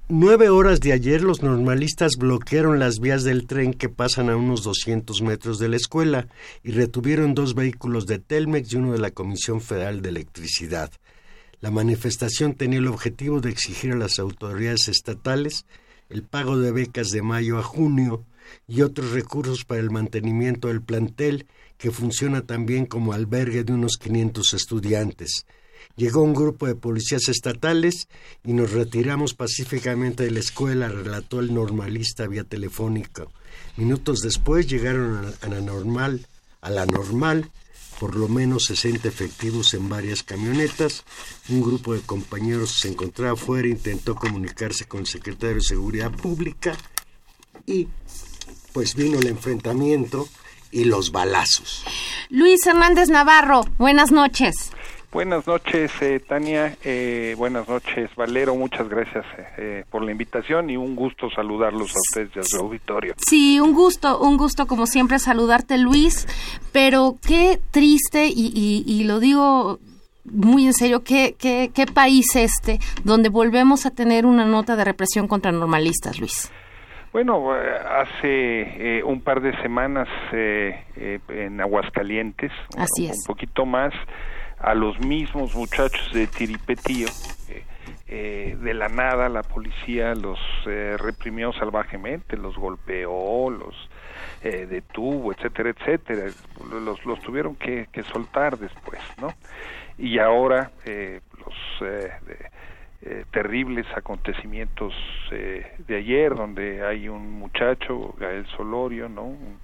[0.08, 4.62] nueve horas de ayer los normalistas bloquearon las vías del tren que pasan a unos
[4.62, 6.26] 200 metros de la escuela
[6.62, 10.90] y retuvieron dos vehículos de Telmex y uno de la Comisión Federal de Electricidad.
[11.60, 15.66] La manifestación tenía el objetivo de exigir a las autoridades estatales
[16.08, 18.24] el pago de becas de mayo a junio
[18.66, 23.98] y otros recursos para el mantenimiento del plantel que funciona también como albergue de unos
[23.98, 25.46] 500 estudiantes.
[25.96, 28.08] Llegó un grupo de policías estatales
[28.44, 33.26] y nos retiramos pacíficamente de la escuela, relató el normalista vía telefónica.
[33.76, 36.26] Minutos después llegaron a la normal,
[36.60, 37.50] a la normal,
[37.98, 41.04] por lo menos 60 efectivos en varias camionetas.
[41.48, 46.76] Un grupo de compañeros se encontraba afuera, intentó comunicarse con el secretario de Seguridad Pública
[47.66, 47.88] y
[48.72, 50.28] pues vino el enfrentamiento
[50.70, 51.84] y los balazos.
[52.28, 54.70] Luis Hernández Navarro, buenas noches.
[55.10, 56.76] Buenas noches, eh, Tania.
[56.84, 58.54] Eh, buenas noches, Valero.
[58.54, 59.24] Muchas gracias
[59.56, 63.14] eh, por la invitación y un gusto saludarlos a ustedes y a su auditorio.
[63.16, 66.26] Sí, un gusto, un gusto como siempre saludarte, Luis.
[66.72, 69.78] Pero qué triste, y, y, y lo digo
[70.24, 74.84] muy en serio, ¿qué, qué, qué país este donde volvemos a tener una nota de
[74.84, 76.52] represión contra normalistas, Luis?
[77.14, 83.16] Bueno, hace un par de semanas en Aguascalientes, Así un, es.
[83.20, 83.94] un poquito más,
[84.60, 87.08] a los mismos muchachos de Tiripetío,
[88.10, 93.74] eh, de la nada la policía los eh, reprimió salvajemente, los golpeó, los
[94.42, 96.30] eh, detuvo, etcétera, etcétera.
[96.70, 99.34] Los, los tuvieron que, que soltar después, ¿no?
[99.98, 101.54] Y ahora los
[103.30, 104.94] terribles acontecimientos
[105.30, 109.24] de ayer, donde hay un muchacho, Gael Solorio, ¿no?
[109.24, 109.58] Un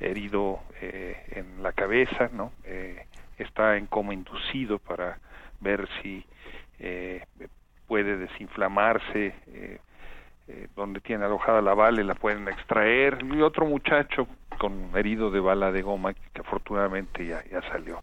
[0.00, 2.50] herido en la cabeza, ¿no?
[3.38, 5.18] Está en coma inducido para
[5.60, 6.24] ver si
[6.78, 7.24] eh,
[7.86, 9.78] puede desinflamarse, eh,
[10.48, 14.26] eh, donde tiene alojada la bala la pueden extraer, y otro muchacho
[14.58, 18.02] con herido de bala de goma que afortunadamente ya, ya salió.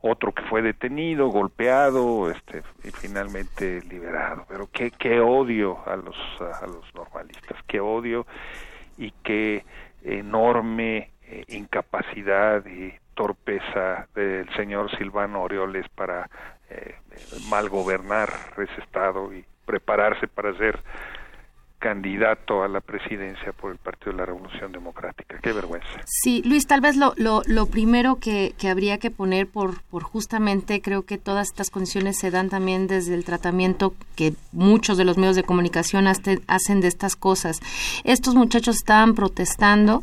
[0.00, 4.44] Otro que fue detenido, golpeado, este, y finalmente liberado.
[4.48, 8.24] Pero qué, qué odio a los, a los normalistas, qué odio
[8.96, 9.64] y qué
[10.04, 16.30] enorme eh, incapacidad y torpeza del señor Silvano Orioles para
[16.70, 16.94] eh,
[17.50, 20.78] mal gobernar ese estado y prepararse para ser
[21.80, 25.38] candidato a la presidencia por el Partido de la Revolución Democrática.
[25.42, 25.88] Qué vergüenza.
[26.06, 30.04] Sí, Luis, tal vez lo, lo, lo primero que, que, habría que poner por, por
[30.04, 35.04] justamente, creo que todas estas condiciones se dan también desde el tratamiento que muchos de
[35.04, 37.60] los medios de comunicación hacen de estas cosas.
[38.04, 40.02] Estos muchachos estaban protestando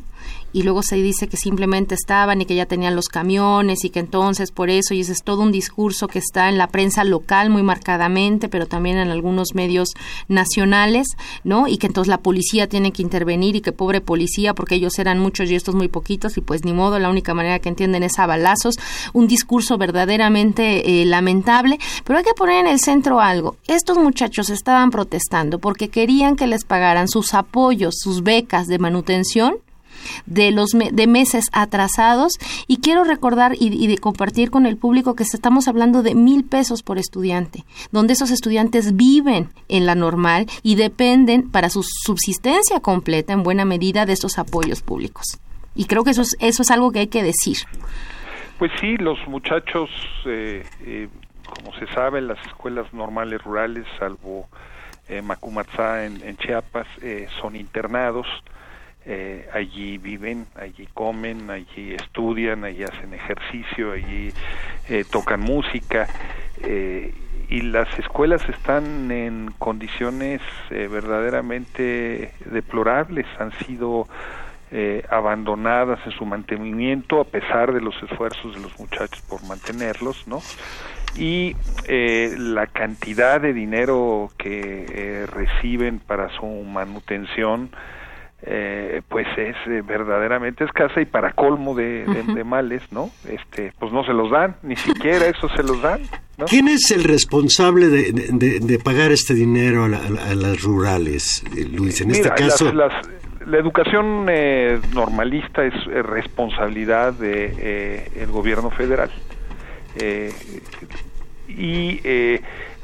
[0.56, 4.00] y luego se dice que simplemente estaban y que ya tenían los camiones y que
[4.00, 7.50] entonces por eso, y ese es todo un discurso que está en la prensa local
[7.50, 9.90] muy marcadamente, pero también en algunos medios
[10.30, 11.08] nacionales,
[11.44, 11.68] ¿no?
[11.68, 15.20] Y que entonces la policía tiene que intervenir y que pobre policía, porque ellos eran
[15.20, 18.18] muchos y estos muy poquitos, y pues ni modo, la única manera que entienden es
[18.18, 18.76] a balazos,
[19.12, 23.58] un discurso verdaderamente eh, lamentable, pero hay que poner en el centro algo.
[23.68, 29.65] Estos muchachos estaban protestando porque querían que les pagaran sus apoyos, sus becas de manutención
[30.26, 32.34] de los de meses atrasados
[32.68, 36.44] y quiero recordar y, y, de compartir con el público que estamos hablando de mil
[36.44, 42.80] pesos por estudiante, donde esos estudiantes viven en la normal y dependen para su subsistencia
[42.80, 45.40] completa en buena medida de estos apoyos públicos.
[45.76, 47.58] Y creo que eso es, eso es algo que hay que decir.
[48.58, 49.90] Pues sí, los muchachos,
[50.26, 51.10] eh, eh,
[51.44, 54.48] como se sabe, en las escuelas normales rurales, salvo
[55.10, 56.88] eh, Macumatzá en, en Chiapas,
[57.42, 58.28] son internados.
[59.08, 64.34] Eh, allí viven, allí comen, allí estudian, allí hacen ejercicio, allí
[64.90, 66.08] eh, tocan música
[66.64, 67.14] eh,
[67.48, 70.42] y las escuelas están en condiciones
[70.72, 74.08] verdaderamente deplorables, han sido
[75.12, 80.42] abandonadas en su mantenimiento a pesar de los esfuerzos de los muchachos por mantenerlos, ¿no?
[81.16, 81.56] y
[81.88, 87.70] la cantidad de dinero que reciben para su manutención
[88.46, 93.10] eh, pues es eh, verdaderamente escasa y para colmo de, de, de, males, ¿no?
[93.28, 96.02] Este, pues no se los dan, ni siquiera eso se los dan.
[96.38, 96.46] ¿no?
[96.46, 101.44] ¿Quién es el responsable de, de, de pagar este dinero a, la, a, las rurales,
[101.72, 102.02] Luis?
[102.02, 102.66] En Mira, este caso...
[102.74, 103.10] Las, las,
[103.46, 109.12] la educación eh, normalista es responsabilidad de eh, el gobierno federal
[110.00, 110.32] eh,
[111.48, 112.00] y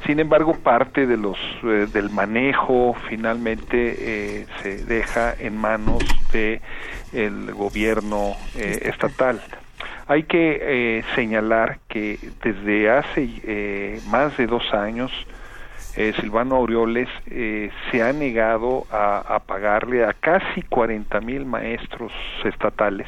[0.06, 6.62] sin embargo, parte de los eh, del manejo finalmente eh, se deja en manos de
[7.14, 9.42] el gobierno eh, estatal.
[10.08, 15.10] Hay que señalar que desde hace más de dos años
[16.20, 22.12] Silvano Aureoles se ha negado a, a pagarle a casi 40 mil maestros
[22.44, 23.08] estatales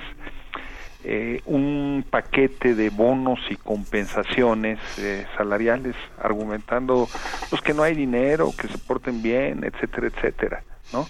[1.03, 7.07] eh, un paquete de bonos y compensaciones eh, salariales, argumentando
[7.49, 11.07] pues que no hay dinero, que se porten bien, etcétera, etcétera, ¿no?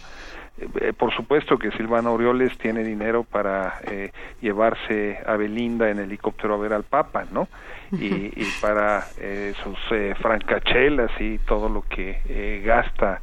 [0.60, 6.54] Eh, por supuesto que Silvana Orioles tiene dinero para eh, llevarse a Belinda en helicóptero
[6.54, 7.48] a ver al Papa, ¿no?
[7.92, 9.78] Y, y para eh, sus
[10.20, 13.22] francachelas y todo lo que gasta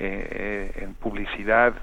[0.00, 1.74] en publicidad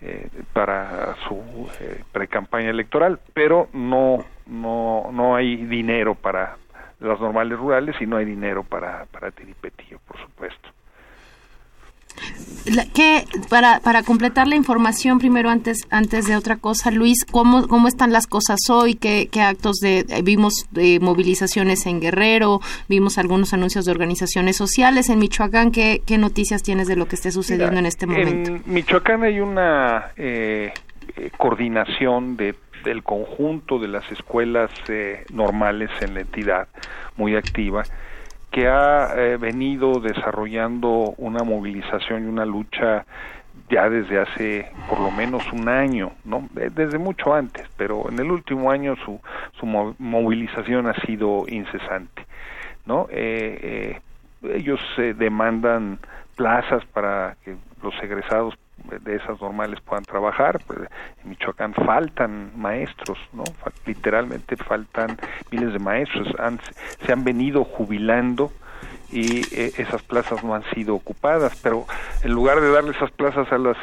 [0.00, 6.56] eh, para su eh, precampaña electoral, pero no no no hay dinero para
[7.00, 10.68] las normales rurales y no hay dinero para para Tiripetío, por supuesto.
[12.94, 17.88] Que para, para completar la información primero antes antes de otra cosa Luis cómo cómo
[17.88, 23.54] están las cosas hoy qué, qué actos de vimos de movilizaciones en Guerrero vimos algunos
[23.54, 25.72] anuncios de organizaciones sociales en Michoacán.
[25.72, 29.22] Qué, qué noticias tienes de lo que esté sucediendo Mira, en este momento en Michoacán
[29.22, 30.72] hay una eh,
[31.38, 32.54] coordinación de
[32.84, 36.68] del conjunto de las escuelas eh, normales en la entidad
[37.16, 37.82] muy activa
[38.50, 43.04] que ha eh, venido desarrollando una movilización y una lucha
[43.68, 46.48] ya desde hace por lo menos un año, ¿no?
[46.52, 49.20] Desde mucho antes, pero en el último año su,
[49.58, 52.26] su movilización ha sido incesante,
[52.86, 53.06] ¿no?
[53.10, 54.00] Eh,
[54.42, 54.80] eh, ellos
[55.16, 55.98] demandan
[56.36, 58.54] plazas para que los egresados
[58.88, 60.60] de esas normales puedan trabajar.
[60.66, 60.80] Pues,
[61.22, 63.44] en Michoacán faltan maestros, ¿no?
[63.86, 65.16] Literalmente faltan
[65.50, 66.28] miles de maestros.
[67.04, 68.50] se han venido jubilando
[69.10, 71.86] y eh, esas plazas no han sido ocupadas, pero
[72.22, 73.76] en lugar de darle esas plazas a los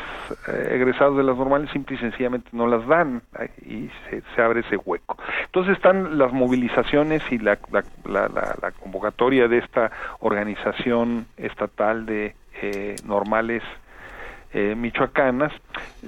[0.48, 3.24] eh, egresados de las normales, simple y sencillamente no las dan
[3.66, 5.18] y se, abre ese hueco.
[5.46, 7.58] Entonces están las movilizaciones y la,
[8.06, 13.64] la, convocatoria de esta organización estatal de eh, normales
[14.54, 15.52] michoacanas,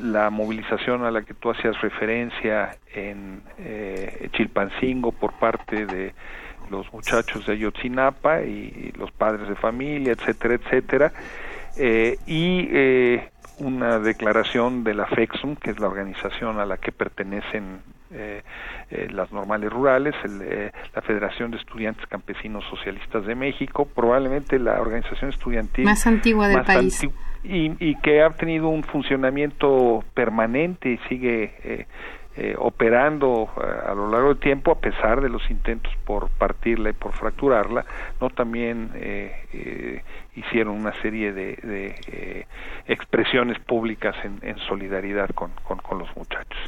[0.02, 3.42] la movilización a la que tú hacías referencia en
[4.32, 6.14] Chilpancingo por parte de
[6.70, 11.14] los muchachos de Ayotzinapa y, los padres de familia, etcétera, etcétera,
[11.78, 13.30] eh, y eh,
[13.60, 17.82] una declaración de la FEXUM, que es la organización a la que pertenecen
[18.12, 18.44] eh,
[19.12, 20.16] las normales rurales,
[20.96, 26.64] la Federación de Estudiantes Campesinos Socialistas de México, probablemente la organización estudiantil más antigua del
[26.64, 27.02] país.
[27.44, 31.86] Y, y, que ha tenido un funcionamiento permanente y sigue
[32.40, 36.92] eh, operando eh, a, lo largo del tiempo a pesar de los intentos por partirla
[36.92, 37.84] y por fracturarla
[38.22, 40.04] no también eh,
[40.36, 42.46] hicieron una serie de,
[42.86, 46.60] expresiones públicas en, solidaridad con, con los muchachos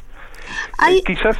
[0.78, 1.36] hay, quizás.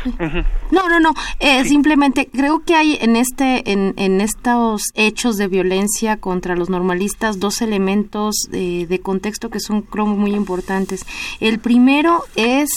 [0.70, 1.14] No, no, no.
[1.38, 6.70] Eh, Simplemente creo que hay en este, en, en estos hechos de violencia contra los
[6.70, 11.04] normalistas dos elementos de, de contexto que son creo muy importantes.
[11.40, 12.68] El primero es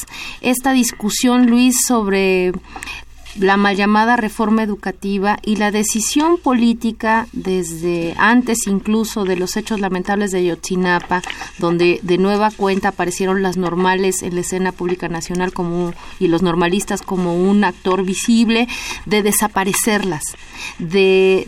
[0.41, 2.53] esta discusión, Luis, sobre
[3.39, 9.79] la mal llamada reforma educativa y la decisión política desde antes incluso de los hechos
[9.79, 11.21] lamentables de Yotzinapa,
[11.57, 16.41] donde de nueva cuenta aparecieron las normales en la escena pública nacional como y los
[16.41, 18.67] normalistas como un actor visible,
[19.05, 20.23] de desaparecerlas,
[20.79, 21.45] de,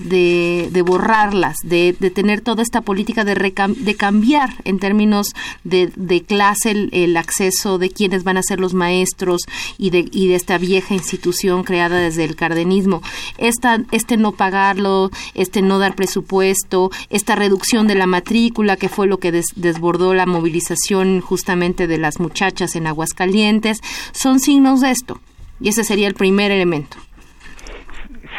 [0.71, 5.33] de, borrarlas, de, tener toda esta política de, de cambiar en términos
[5.63, 5.91] de,
[6.27, 9.41] clase el, el, acceso de quienes van a ser los maestros
[9.77, 13.01] y de, y de esta vieja institución desde el cardenismo.
[13.38, 19.07] Esta, este no pagarlo, este no dar presupuesto, esta reducción de la matrícula, que fue
[19.07, 25.19] lo que desbordó la movilización justamente de las muchachas en Aguascalientes, son signos de esto.
[25.59, 26.97] Y ese sería el primer elemento.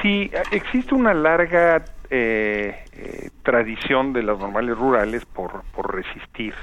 [0.02, 6.54] Sí, existe una larga eh, eh, tradición de las normales rurales por, resistir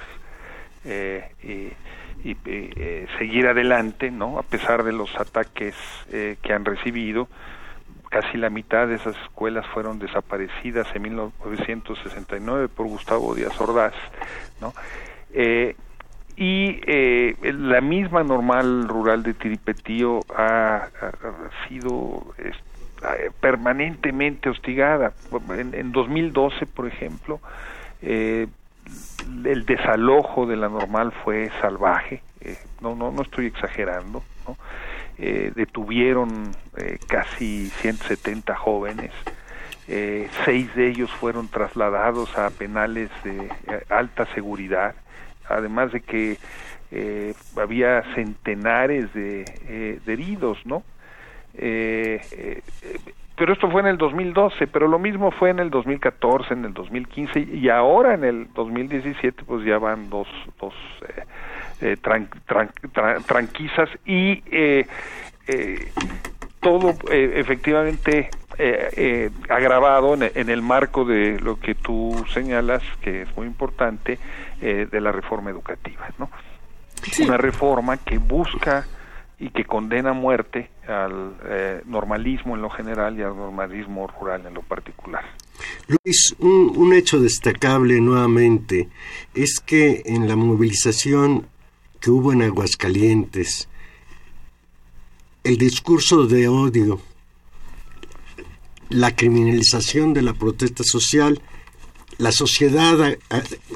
[0.86, 1.74] eh,
[2.24, 4.40] eh, seguir adelante, ¿no?
[4.40, 5.76] A pesar de los ataques
[6.12, 7.28] eh, que han recibido,
[8.10, 13.94] casi la mitad de esas escuelas fueron desaparecidas en 1969 por Gustavo Díaz Ordaz,
[14.62, 14.74] ¿no?
[15.34, 15.76] Eh,
[16.36, 16.82] y
[17.44, 20.88] la misma normal rural de Tiripetío ha,
[21.68, 22.34] sido
[23.40, 25.14] permanentemente hostigada.
[25.50, 27.40] En, en, 2012, por ejemplo,
[28.02, 28.48] eh,
[29.46, 34.58] el desalojo de la normal fue salvaje, eh, no, no, no estoy exagerando, ¿no?
[35.18, 39.12] Eh, detuvieron eh, casi 170 jóvenes,
[40.46, 43.52] seis de ellos fueron trasladados a penales de
[43.90, 44.96] alta seguridad,
[45.48, 46.38] además de que
[47.58, 50.84] había centenares de, de heridos, ¿no?
[53.36, 56.74] Pero esto fue en el 2012, pero lo mismo fue en el 2014, en el
[56.74, 60.28] 2015 y ahora en el 2017 pues ya van dos,
[60.60, 60.74] dos
[61.82, 61.98] eh, eh
[63.26, 64.86] tranquizas y eh,
[65.48, 65.92] eh,
[66.60, 68.30] todo efectivamente
[69.50, 74.20] agravado en, el marco de lo que tú señalas, que es muy importante,
[74.62, 76.30] de la reforma educativa, ¿no?
[77.26, 78.86] Una reforma que busca
[79.44, 84.46] y que condena a muerte al eh, normalismo en lo general y al normalismo rural
[84.46, 85.26] en lo particular.
[85.88, 88.88] Luis, un, hecho destacable nuevamente
[89.34, 91.48] es que en la movilización
[92.00, 93.68] que hubo en Aguascalientes,
[95.44, 97.02] el discurso de odio,
[98.88, 101.42] la criminalización de la protesta social,
[102.18, 103.18] la sociedad,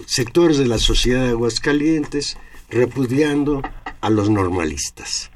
[0.05, 2.38] sectores de la sociedad de Aguascalientes
[2.70, 3.61] repudiando
[3.99, 5.30] a los normalistas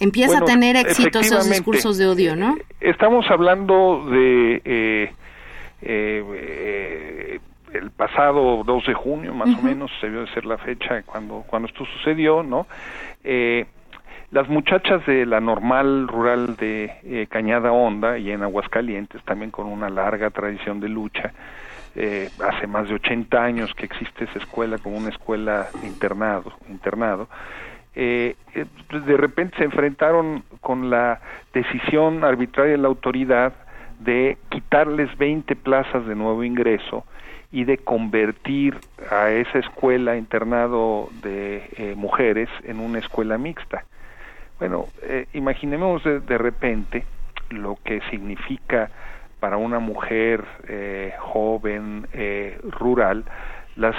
[0.00, 2.56] empieza a tener éxito esos discursos de odio, ¿no?
[2.80, 5.12] Estamos hablando de eh,
[5.82, 7.40] eh,
[7.72, 11.44] el pasado 2 de junio, más o menos, se debió de ser la fecha cuando,
[11.46, 12.66] cuando esto sucedió, ¿no?
[13.24, 13.66] Eh,
[14.30, 19.90] las muchachas de la normal rural de Cañada Honda y en Aguascalientes, también con una
[19.90, 21.32] larga tradición de lucha,
[21.94, 27.28] eh, hace más de 80 años que existe esa escuela como una escuela internado, internado,
[27.94, 31.20] eh, eh, de repente se enfrentaron con la
[31.52, 33.52] decisión arbitraria de la autoridad
[34.00, 37.04] de quitarles 20 plazas de nuevo ingreso
[37.52, 38.78] y de convertir
[39.10, 43.84] a esa escuela internado de eh, mujeres en una escuela mixta.
[44.58, 47.04] Bueno, eh, imaginemos de, repente
[47.50, 48.90] lo que significa
[49.38, 52.06] para una mujer eh, joven,
[52.70, 53.24] rural,
[53.76, 53.96] las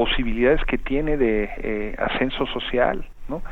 [0.00, 3.42] posibilidades que tiene de eh, ascenso social, ¿no?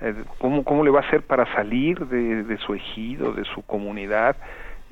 [0.00, 3.62] Eh, ¿Cómo, ¿Cómo le va a hacer para salir de, de su ejido, de su
[3.62, 4.34] comunidad?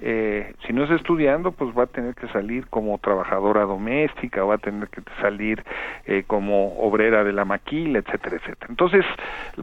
[0.05, 4.57] Eh, si no es estudiando, pues va a tener que salir como trabajadora doméstica, va
[4.57, 5.63] a tener que salir
[6.07, 8.67] eh, como obrera de la maquila, etcétera, etcétera.
[8.69, 9.05] Entonces,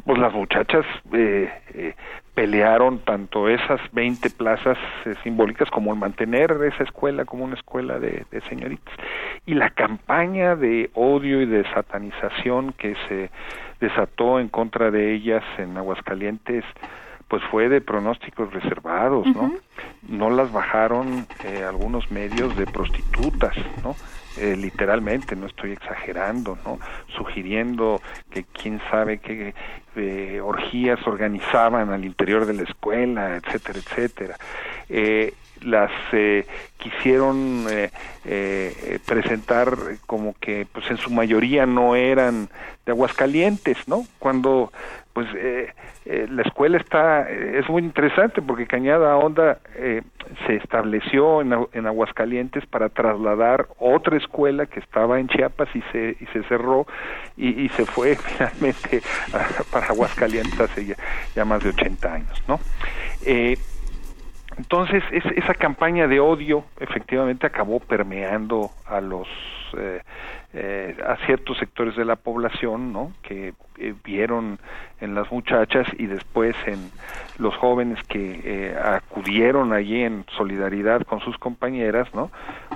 [0.05, 1.93] pues las muchachas eh, eh,
[2.33, 7.99] pelearon tanto esas 20 plazas eh, simbólicas como el mantener esa escuela como una escuela
[7.99, 8.93] de, de señoritas.
[9.45, 13.29] Y la campaña de odio y de satanización que se
[13.81, 16.63] desató en contra de ellas en Aguascalientes,
[17.30, 19.43] pues fue de pronósticos reservados, ¿no?
[19.43, 19.59] Uh -huh.
[20.09, 23.95] No las bajaron eh, algunos medios de prostitutas, ¿no?
[24.38, 26.80] Eh, literalmente, no estoy exagerando, ¿no?
[27.15, 28.01] Sugiriendo
[28.32, 29.53] que quién sabe qué
[29.95, 34.36] eh, orgías organizaban al interior de la escuela, etcétera, etcétera.
[34.89, 36.45] Eh, las eh,
[36.77, 37.91] quisieron eh,
[38.25, 39.75] eh, presentar
[40.05, 42.49] como que pues en su mayoría no eran
[42.86, 44.05] de Aguascalientes, ¿no?
[44.19, 44.71] Cuando
[45.20, 45.74] pues eh,
[46.05, 50.01] eh, la escuela está es muy interesante porque Cañada Honda eh,
[50.47, 56.15] se estableció en, en, Aguascalientes para trasladar otra escuela que estaba en Chiapas y se
[56.22, 56.88] y se cerró
[57.36, 59.01] y, se fue finalmente
[59.74, 60.95] para Aguascalientes hace ya,
[61.36, 62.61] ya, más de 80 años, ¿no?
[64.60, 69.26] Entonces, es, esa campaña de odio efectivamente acabó permeando a los
[69.78, 70.01] eh,
[70.51, 73.14] eh, a ciertos sectores de la población, ¿no?
[73.22, 74.60] Que eh, vieron
[74.99, 76.91] en las muchachas y después en
[77.38, 82.32] los jóvenes que eh, acudieron allí en solidaridad con sus compañeras, ¿no?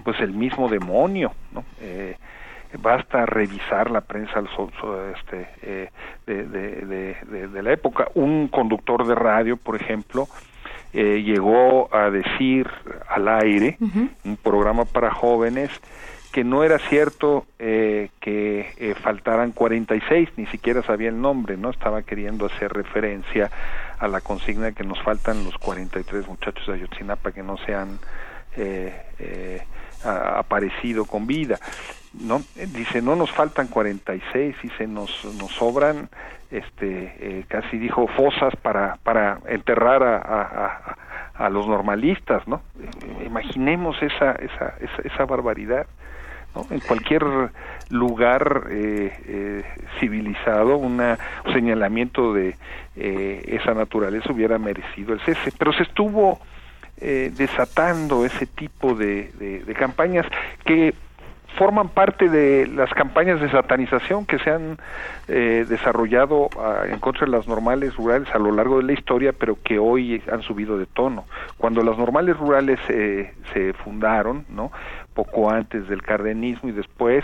[0.06, 1.66] Pues el mismo demonio, ¿no?
[2.80, 4.42] Basta revisar la prensa
[5.16, 5.90] este,
[6.26, 8.08] de, de, de, la época.
[8.16, 10.28] Un conductor de radio, por ejemplo,
[10.94, 12.70] eh, llegó a decir
[13.08, 14.10] al aire, uh -huh.
[14.26, 15.72] un programa para jóvenes,
[16.34, 21.70] que no era cierto eh, que eh, faltaran 46, ni siquiera sabía el nombre, ¿no?
[21.70, 23.52] Estaba queriendo hacer referencia
[24.00, 27.76] a la consigna de que nos faltan los 43 muchachos de Ayotzinapa que no se
[27.76, 28.00] han
[28.58, 29.62] eh,
[30.04, 31.60] a, aparecido con vida.
[32.20, 32.42] ¿No?
[32.56, 36.10] Dice, no nos faltan 46, dice, nos, nos sobran,
[36.52, 40.98] este, eh, casi dijo, fosas para, para enterrar a, a,
[41.34, 42.62] a, los normalistas, ¿no?
[42.80, 45.88] Eh, imaginemos esa, esa, esa, esa barbaridad.
[46.56, 46.68] ¿no?
[46.70, 47.24] En cualquier
[47.90, 49.64] lugar eh, eh,
[50.00, 52.56] civilizado, una, un señalamiento de
[52.96, 55.52] esa naturaleza hubiera merecido el cese.
[55.58, 56.40] Pero se estuvo
[56.96, 59.32] desatando ese tipo de,
[59.66, 60.28] de campañas
[60.64, 60.94] que
[61.58, 64.78] forman parte de las campañas de satanización que se han
[65.28, 69.34] eh, desarrollado a, en contra de las normales rurales a lo largo de la historia,
[69.34, 71.26] pero que hoy han subido de tono.
[71.58, 74.72] Cuando las normales rurales eh, se fundaron, ¿no?
[75.14, 77.24] Poco antes del cardenismo y después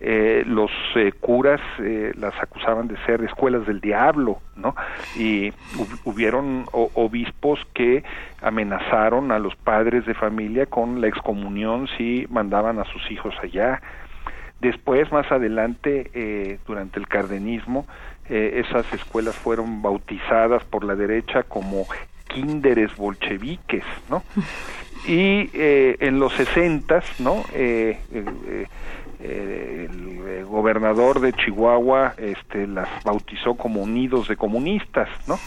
[0.00, 4.74] eh, los eh, curas eh, las acusaban de ser escuelas del diablo, ¿no?
[5.16, 5.52] Y
[6.04, 8.04] hubieron obispos que
[8.40, 13.80] amenazaron a los padres de familia con la excomunión si mandaban a sus hijos allá.
[14.64, 17.86] Después, más adelante, eh, durante el cardenismo,
[18.30, 21.84] eh, esas escuelas fueron bautizadas por la derecha como
[22.28, 24.22] kinderes bolcheviques, ¿no?
[25.06, 27.44] y eh, en los sesentas, ¿no?
[27.52, 28.66] Eh, eh,
[29.20, 35.38] eh, el gobernador de Chihuahua este, las bautizó como nidos de comunistas, ¿no?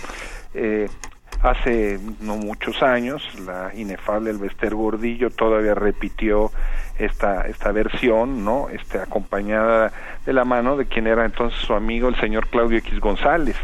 [1.42, 6.52] Hace no muchos años, la inefable Elvester Gordillo todavía repitió
[6.98, 8.70] esta esta versión, ¿no?
[8.70, 9.92] Este acompañada
[10.26, 13.56] de la mano de quien era entonces su amigo el señor Claudio X González.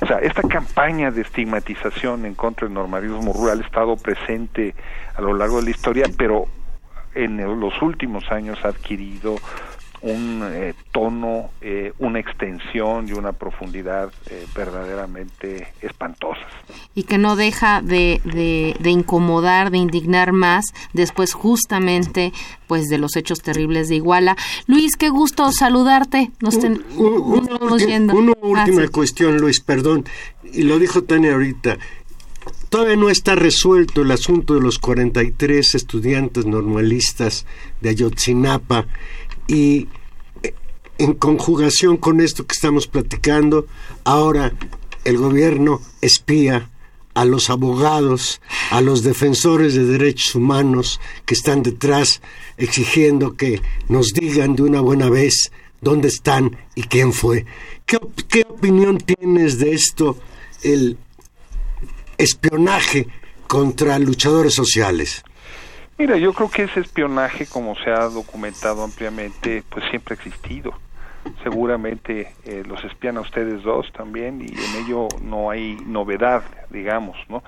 [0.00, 4.74] O sea, esta campaña de estigmatización en contra del normalismo rural ha estado presente
[5.14, 6.46] a lo largo de la historia, pero
[7.14, 9.36] en los últimos años ha adquirido
[10.02, 16.46] un eh, tono, eh, una extensión y una profundidad eh, verdaderamente espantosas.
[16.94, 22.32] Y que no deja de, de, de, incomodar, de indignar más después justamente
[22.66, 24.36] pues de los hechos terribles de Iguala.
[24.66, 26.30] Luis, qué gusto saludarte.
[26.40, 28.88] Nos ten, un, un, un, una última ah, sí.
[28.88, 30.04] cuestión, Luis, perdón.
[30.52, 31.78] Y lo dijo Tania ahorita.
[32.70, 37.44] todavía no está resuelto el asunto de los 43 estudiantes normalistas
[37.80, 38.86] de Ayotzinapa
[39.50, 39.88] y
[40.44, 40.54] eh,
[40.98, 43.66] en conjugación con esto que estamos platicando,
[44.04, 44.52] ahora
[45.04, 46.70] el gobierno espía
[47.14, 48.40] a los abogados,
[48.70, 52.22] a los defensores de derechos humanos que están detrás
[52.58, 57.44] exigiendo que nos digan de una buena vez dónde están y quién fue.
[57.86, 57.98] ¿Qué,
[58.28, 60.16] qué opinión tienes de esto,
[60.62, 60.96] el
[62.18, 63.08] espionaje
[63.48, 65.24] contra luchadores sociales?
[66.00, 70.72] Mira, yo creo que ese espionaje, como se ha documentado ampliamente, pues siempre ha existido.
[71.42, 77.18] Seguramente eh, los espían a ustedes dos también y en ello no hay novedad, digamos,
[77.28, 77.42] ¿no?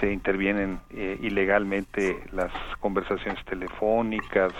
[0.00, 4.52] se intervienen eh, ilegalmente las conversaciones telefónicas,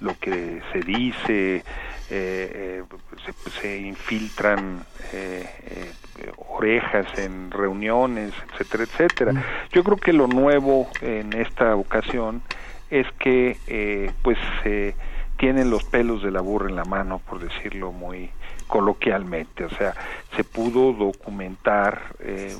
[0.00, 1.62] lo que se dice,
[2.08, 2.82] eh,
[3.22, 4.82] se, se, infiltran
[6.36, 9.32] orejas en reuniones, etcétera, etcétera.
[9.32, 9.42] Mm.
[9.72, 12.42] Yo creo que lo nuevo en esta ocasión
[12.90, 14.94] es que eh, pues se
[15.38, 18.30] tienen los pelos de la burra en la mano, por decirlo muy
[18.66, 19.94] coloquialmente, o sea,
[20.34, 22.56] se pudo documentar eh,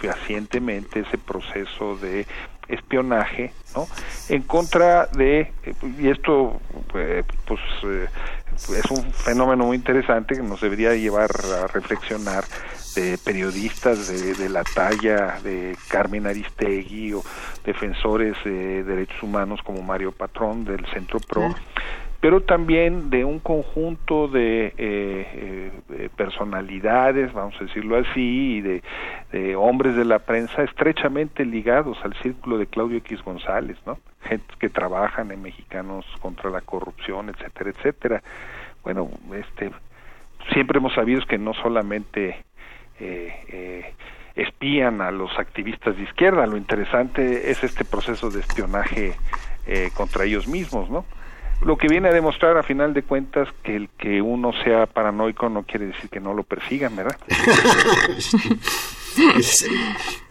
[0.00, 2.26] fehacientemente ese proceso de
[2.68, 3.86] espionaje, ¿no?
[4.28, 5.52] En contra de,
[5.98, 6.60] y esto
[6.94, 8.08] eh, pues eh,
[8.54, 11.30] es un fenómeno muy interesante que nos debería llevar
[11.62, 12.44] a reflexionar
[12.94, 17.22] de periodistas de, la talla de Carmen Aristegui o
[17.64, 21.54] defensores de derechos humanos como Mario Patrón del Centro PRO,
[22.20, 28.82] pero también de un conjunto de eh, eh, personalidades, vamos a decirlo así, y de,
[29.56, 33.98] hombres de la prensa estrechamente ligados al círculo de Claudio X González, ¿no?
[34.22, 38.22] Gente que trabajan en Mexicanos contra la corrupción, etcétera, etcétera.
[38.84, 39.70] Bueno, este
[40.52, 42.53] siempre hemos sabido que no solamente eh, eh,
[44.34, 46.46] espían a los activistas de izquierda.
[46.46, 49.14] Lo interesante es este proceso de espionaje
[49.66, 51.04] eh, contra ellos mismos, ¿no?
[51.62, 55.48] Lo que viene a demostrar a final de cuentas que el que uno sea paranoico
[55.48, 57.16] no quiere decir que no lo persigan, ¿verdad?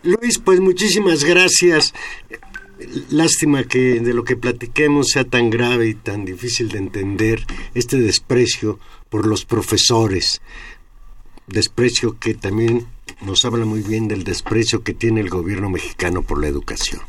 [0.03, 1.93] Luis, pues muchísimas gracias.
[3.09, 7.97] Lástima que de lo que platiquemos sea tan grave y tan difícil de entender este
[7.97, 8.78] desprecio
[9.09, 10.41] por los profesores
[11.47, 12.87] desprecio que también
[13.21, 17.01] nos habla muy bien del desprecio que tiene el gobierno mexicano por la educación.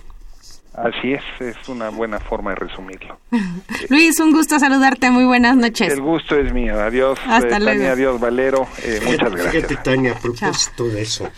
[0.74, 3.18] Así es, es una buena forma de resumirlo.
[3.88, 5.92] Luis, un gusto saludarte, muy buenas noches.
[5.92, 7.18] El gusto es mío, adiós.
[7.26, 7.88] Hasta eh, luego.
[7.88, 9.52] adiós Valero, eh, muchas gracias.
[9.52, 11.30] Fíjate Tania, a propósito de eso,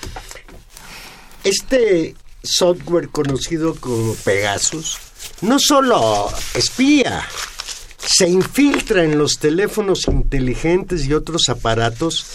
[1.44, 4.98] este software conocido como Pegasus
[5.42, 7.22] no solo espía,
[7.98, 12.26] se infiltra en los teléfonos inteligentes y otros aparatos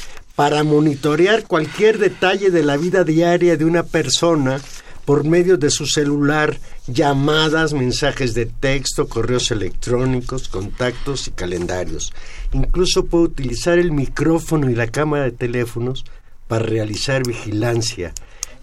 [0.42, 4.60] para monitorear cualquier detalle de la vida diaria de una persona
[5.06, 12.12] por medio de su celular, llamadas, mensajes de texto, correos electrónicos, contactos y calendarios.
[12.54, 16.06] Incluso puede utilizar el micrófono y la cámara de teléfonos
[16.48, 18.12] para realizar vigilancia.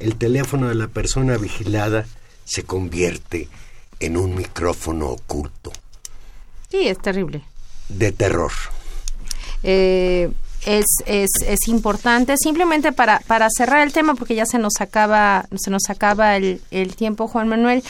[0.00, 2.06] El teléfono de la persona vigilada
[2.44, 3.48] se convierte
[4.00, 5.70] en un micrófono oculto.
[6.72, 7.44] Sí, es terrible.
[7.88, 8.50] De terror.
[9.62, 10.28] Eh,
[10.66, 12.36] es, es, es importante.
[12.36, 16.60] Simplemente para, para cerrar el tema, porque ya se nos acaba, se nos acaba el,
[16.70, 17.82] el tiempo, Juan Manuel,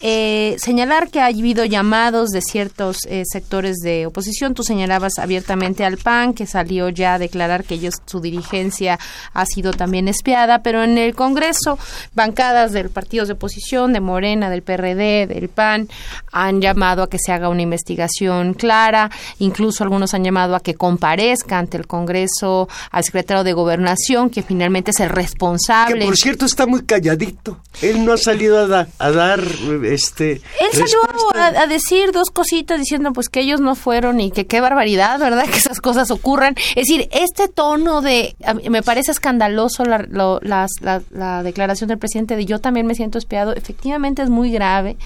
[0.00, 4.54] eh, señalar que ha habido llamados de ciertos eh, sectores de oposición.
[4.54, 8.98] Tú señalabas abiertamente al PAN, que salió ya a declarar que ellos, su dirigencia
[9.32, 11.78] ha sido también espiada, pero en el Congreso,
[12.14, 15.88] bancadas del partidos de oposición, de Morena, del PRD, del PAN,
[16.32, 20.74] han llamado a que se haga una investigación clara, incluso algunos han llamado a que
[20.74, 26.00] comparezca ante el Congreso Congreso, al secretario de Gobernación, que finalmente es el responsable.
[26.00, 27.58] Que por cierto está muy calladito.
[27.80, 29.42] Él no ha salido a, a dar
[29.84, 30.32] este.
[30.32, 30.98] Él salió
[31.34, 35.46] a, decir dos cositas diciendo pues que ellos no fueron y que qué barbaridad, ¿verdad?
[35.52, 36.54] Que esas cosas ocurran.
[36.76, 38.36] Es decir, este tono de.
[38.70, 40.06] Me parece escandaloso la,
[40.40, 43.54] la, declaración del presidente de yo también me siento espiado.
[43.54, 44.96] Efectivamente es muy grave,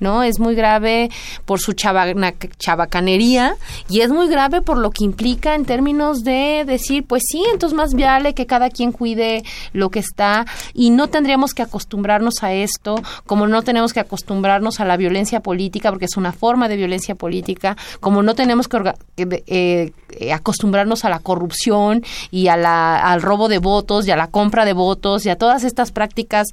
[0.00, 0.22] ¿no?
[0.22, 1.10] Es muy grave
[1.44, 3.56] por su chabacanería
[3.88, 7.76] y es muy grave por lo que implica en términos de decir, pues sí, entonces
[7.76, 9.42] más vale que cada quien cuide
[9.72, 12.96] lo que está y no tendríamos que acostumbrarnos a esto,
[13.26, 17.14] como no tenemos que acostumbrarnos a la violencia política, porque es una forma de violencia
[17.14, 18.78] política, como no tenemos que
[19.16, 24.16] eh, eh, acostumbrarnos a la corrupción y a la, al robo de votos y a
[24.16, 26.48] la compra de votos y a todas estas prácticas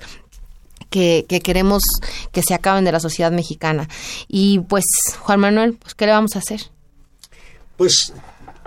[0.89, 1.84] que, que, queremos
[2.32, 3.88] que se acaben de la sociedad mexicana.
[4.28, 4.86] Y pues,
[5.20, 6.62] Juan Manuel, pues, ¿qué le vamos a hacer?
[7.78, 8.14] Pues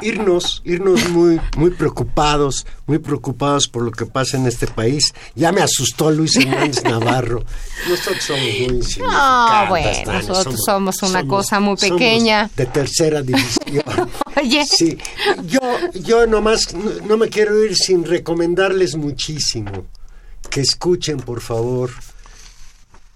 [0.03, 5.15] irnos, irnos muy, muy preocupados, muy preocupados por lo que pasa en este país.
[5.35, 7.45] Ya me asustó Luis Hernández Navarro.
[7.89, 9.63] Nosotros somos muy insignificantes.
[9.63, 12.51] No, bueno, nosotros somos una cosa muy pequeña.
[12.57, 13.83] de tercera división.
[14.37, 14.65] Oye.
[14.67, 14.99] Sí,
[15.47, 15.61] yo,
[15.95, 19.87] yo nomás no, no me quiero ir sin recomendarles muchísimo
[20.51, 21.91] que escuchen, por favor,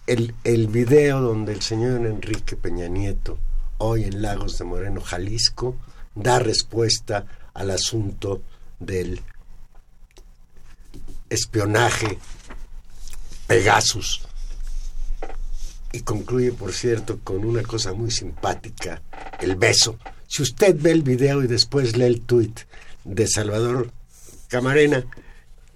[0.07, 3.39] el, el video donde el señor Enrique Peña Nieto,
[3.79, 5.77] hoy en Lagos de Moreno, Jalisco,
[6.17, 8.43] da respuesta al asunto
[8.81, 9.21] del
[11.31, 12.19] espionaje
[13.47, 14.23] Pegasus.
[15.93, 19.01] Y concluye, por cierto, con una cosa muy simpática,
[19.41, 19.99] el beso.
[20.27, 22.61] Si usted ve el video y después lee el tuit
[23.05, 23.91] de Salvador
[24.49, 25.05] Camarena,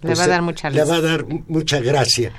[0.01, 2.33] Le va a dar mucha le va a dar mucha gracia.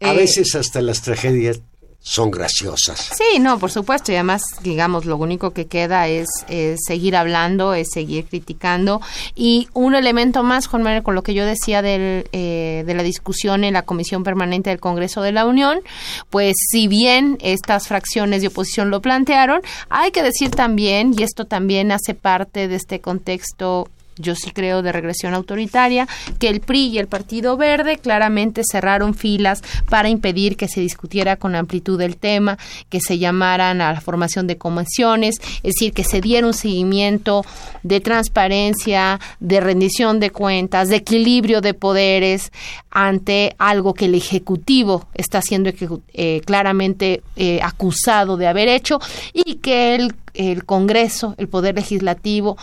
[0.00, 1.60] A Eh, veces hasta las tragedias
[2.06, 3.12] son graciosas.
[3.16, 4.12] Sí, no, por supuesto.
[4.12, 6.28] Y además, digamos, lo único que queda es,
[6.76, 9.00] seguir hablando, es seguir criticando.
[9.34, 13.02] Y un elemento más, Juan Manuel, con lo que yo decía del, eh, de la
[13.02, 15.80] discusión en la Comisión Permanente del Congreso de la Unión,
[16.28, 21.46] pues si bien estas fracciones de oposición lo plantearon, hay que decir también, y esto
[21.46, 26.06] también hace parte de este contexto yo sí creo de regresión autoritaria,
[26.38, 31.36] que el PRI y el Partido Verde claramente cerraron filas para impedir que se discutiera
[31.36, 32.58] con amplitud el tema,
[32.88, 37.44] que se llamaran a la formación de comisiones, es decir, que se diera un seguimiento
[37.82, 42.52] de transparencia, de rendición de cuentas, de equilibrio de poderes
[42.90, 45.70] ante algo que el Ejecutivo está siendo
[46.12, 49.00] eh, claramente eh, acusado de haber hecho
[49.32, 49.94] y que
[50.34, 52.56] el Congreso, el Poder Legislativo,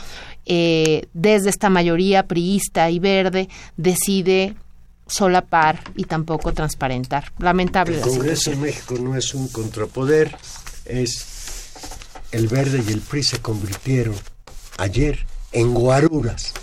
[0.45, 4.55] eh, desde esta mayoría priista y verde, decide
[5.07, 7.31] solapar y tampoco transparentar.
[7.37, 7.97] Lamentable.
[7.97, 10.35] El Congreso en México no es un contrapoder,
[10.85, 11.25] es
[12.31, 14.15] el verde y el PRI se convirtieron
[14.77, 16.53] ayer en guaruras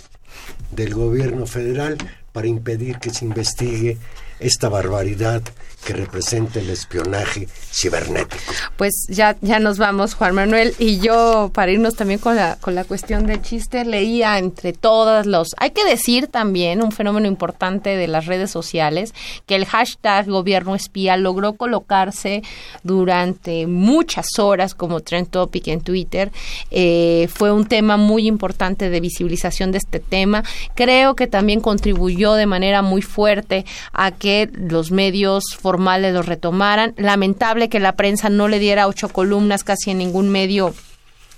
[0.71, 1.97] del gobierno federal
[2.31, 3.97] para impedir que se investigue
[4.39, 5.43] esta barbaridad
[5.85, 8.41] que representa el espionaje cibernético.
[8.77, 10.75] Pues ya, ya nos vamos, Juan Manuel.
[10.77, 15.25] Y yo, para irnos también con la, con la cuestión del chiste, leía entre todas
[15.25, 15.49] los...
[15.57, 19.13] Hay que decir también, un fenómeno importante de las redes sociales,
[19.45, 22.43] que el hashtag gobierno espía logró colocarse
[22.83, 26.31] durante muchas horas como trend topic en Twitter.
[26.71, 30.43] Eh, fue un tema muy importante de visibilización de este tema.
[30.75, 36.95] Creo que también contribuyó de manera muy fuerte a que los medios formales lo retomaran.
[36.97, 40.73] Lamentable que la prensa no le diera ocho columnas casi en ningún medio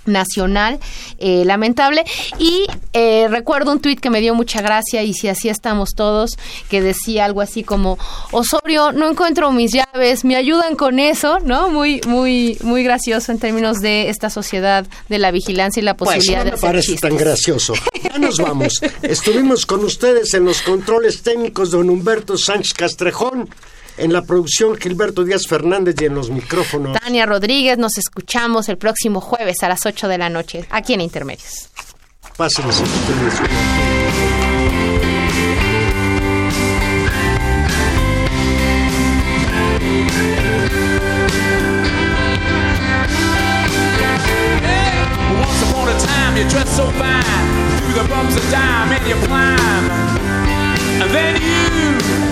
[0.06, 0.80] nacional,
[1.20, 2.04] eh, lamentable.
[2.40, 6.32] Y eh, recuerdo un tuit que me dio mucha gracia y si así estamos todos,
[6.70, 8.00] que decía algo así como,
[8.32, 11.70] Osorio, no encuentro mis llaves, me ayudan con eso, ¿no?
[11.70, 16.16] Muy, muy, muy gracioso en términos de esta sociedad de la vigilancia y la Pues
[16.16, 17.10] posibilidad no de me parece chistes.
[17.10, 17.74] tan gracioso.
[18.02, 18.82] Ya nos vamos.
[19.04, 23.50] Estuvimos con ustedes en los controles técnicos don Humberto Sánchez Castrejón,
[24.02, 27.00] en la producción Gilberto Díaz Fernández y en los micrófonos.
[27.00, 31.02] Tania Rodríguez, nos escuchamos el próximo jueves a las 8 de la noche, aquí en
[31.02, 31.70] Intermedios.
[32.36, 33.40] Pásenles ustedes.
[45.40, 47.24] Once upon a time, you dressed so fine.
[47.78, 49.92] Through the bumps of time, and you climb.
[51.02, 52.31] And then you.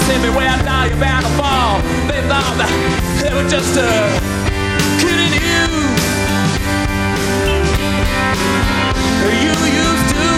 [0.00, 0.56] else everywhere.
[0.64, 1.80] Now you're bound to fall.
[2.08, 2.70] They thought that
[3.22, 3.86] they were just uh,
[5.00, 5.68] kidding you.
[9.30, 10.28] You used to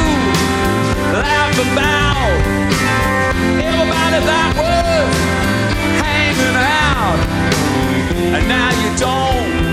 [1.19, 2.33] laugh about
[3.61, 5.11] everybody that was
[6.03, 7.19] hanging out,
[8.37, 9.72] and now you don't.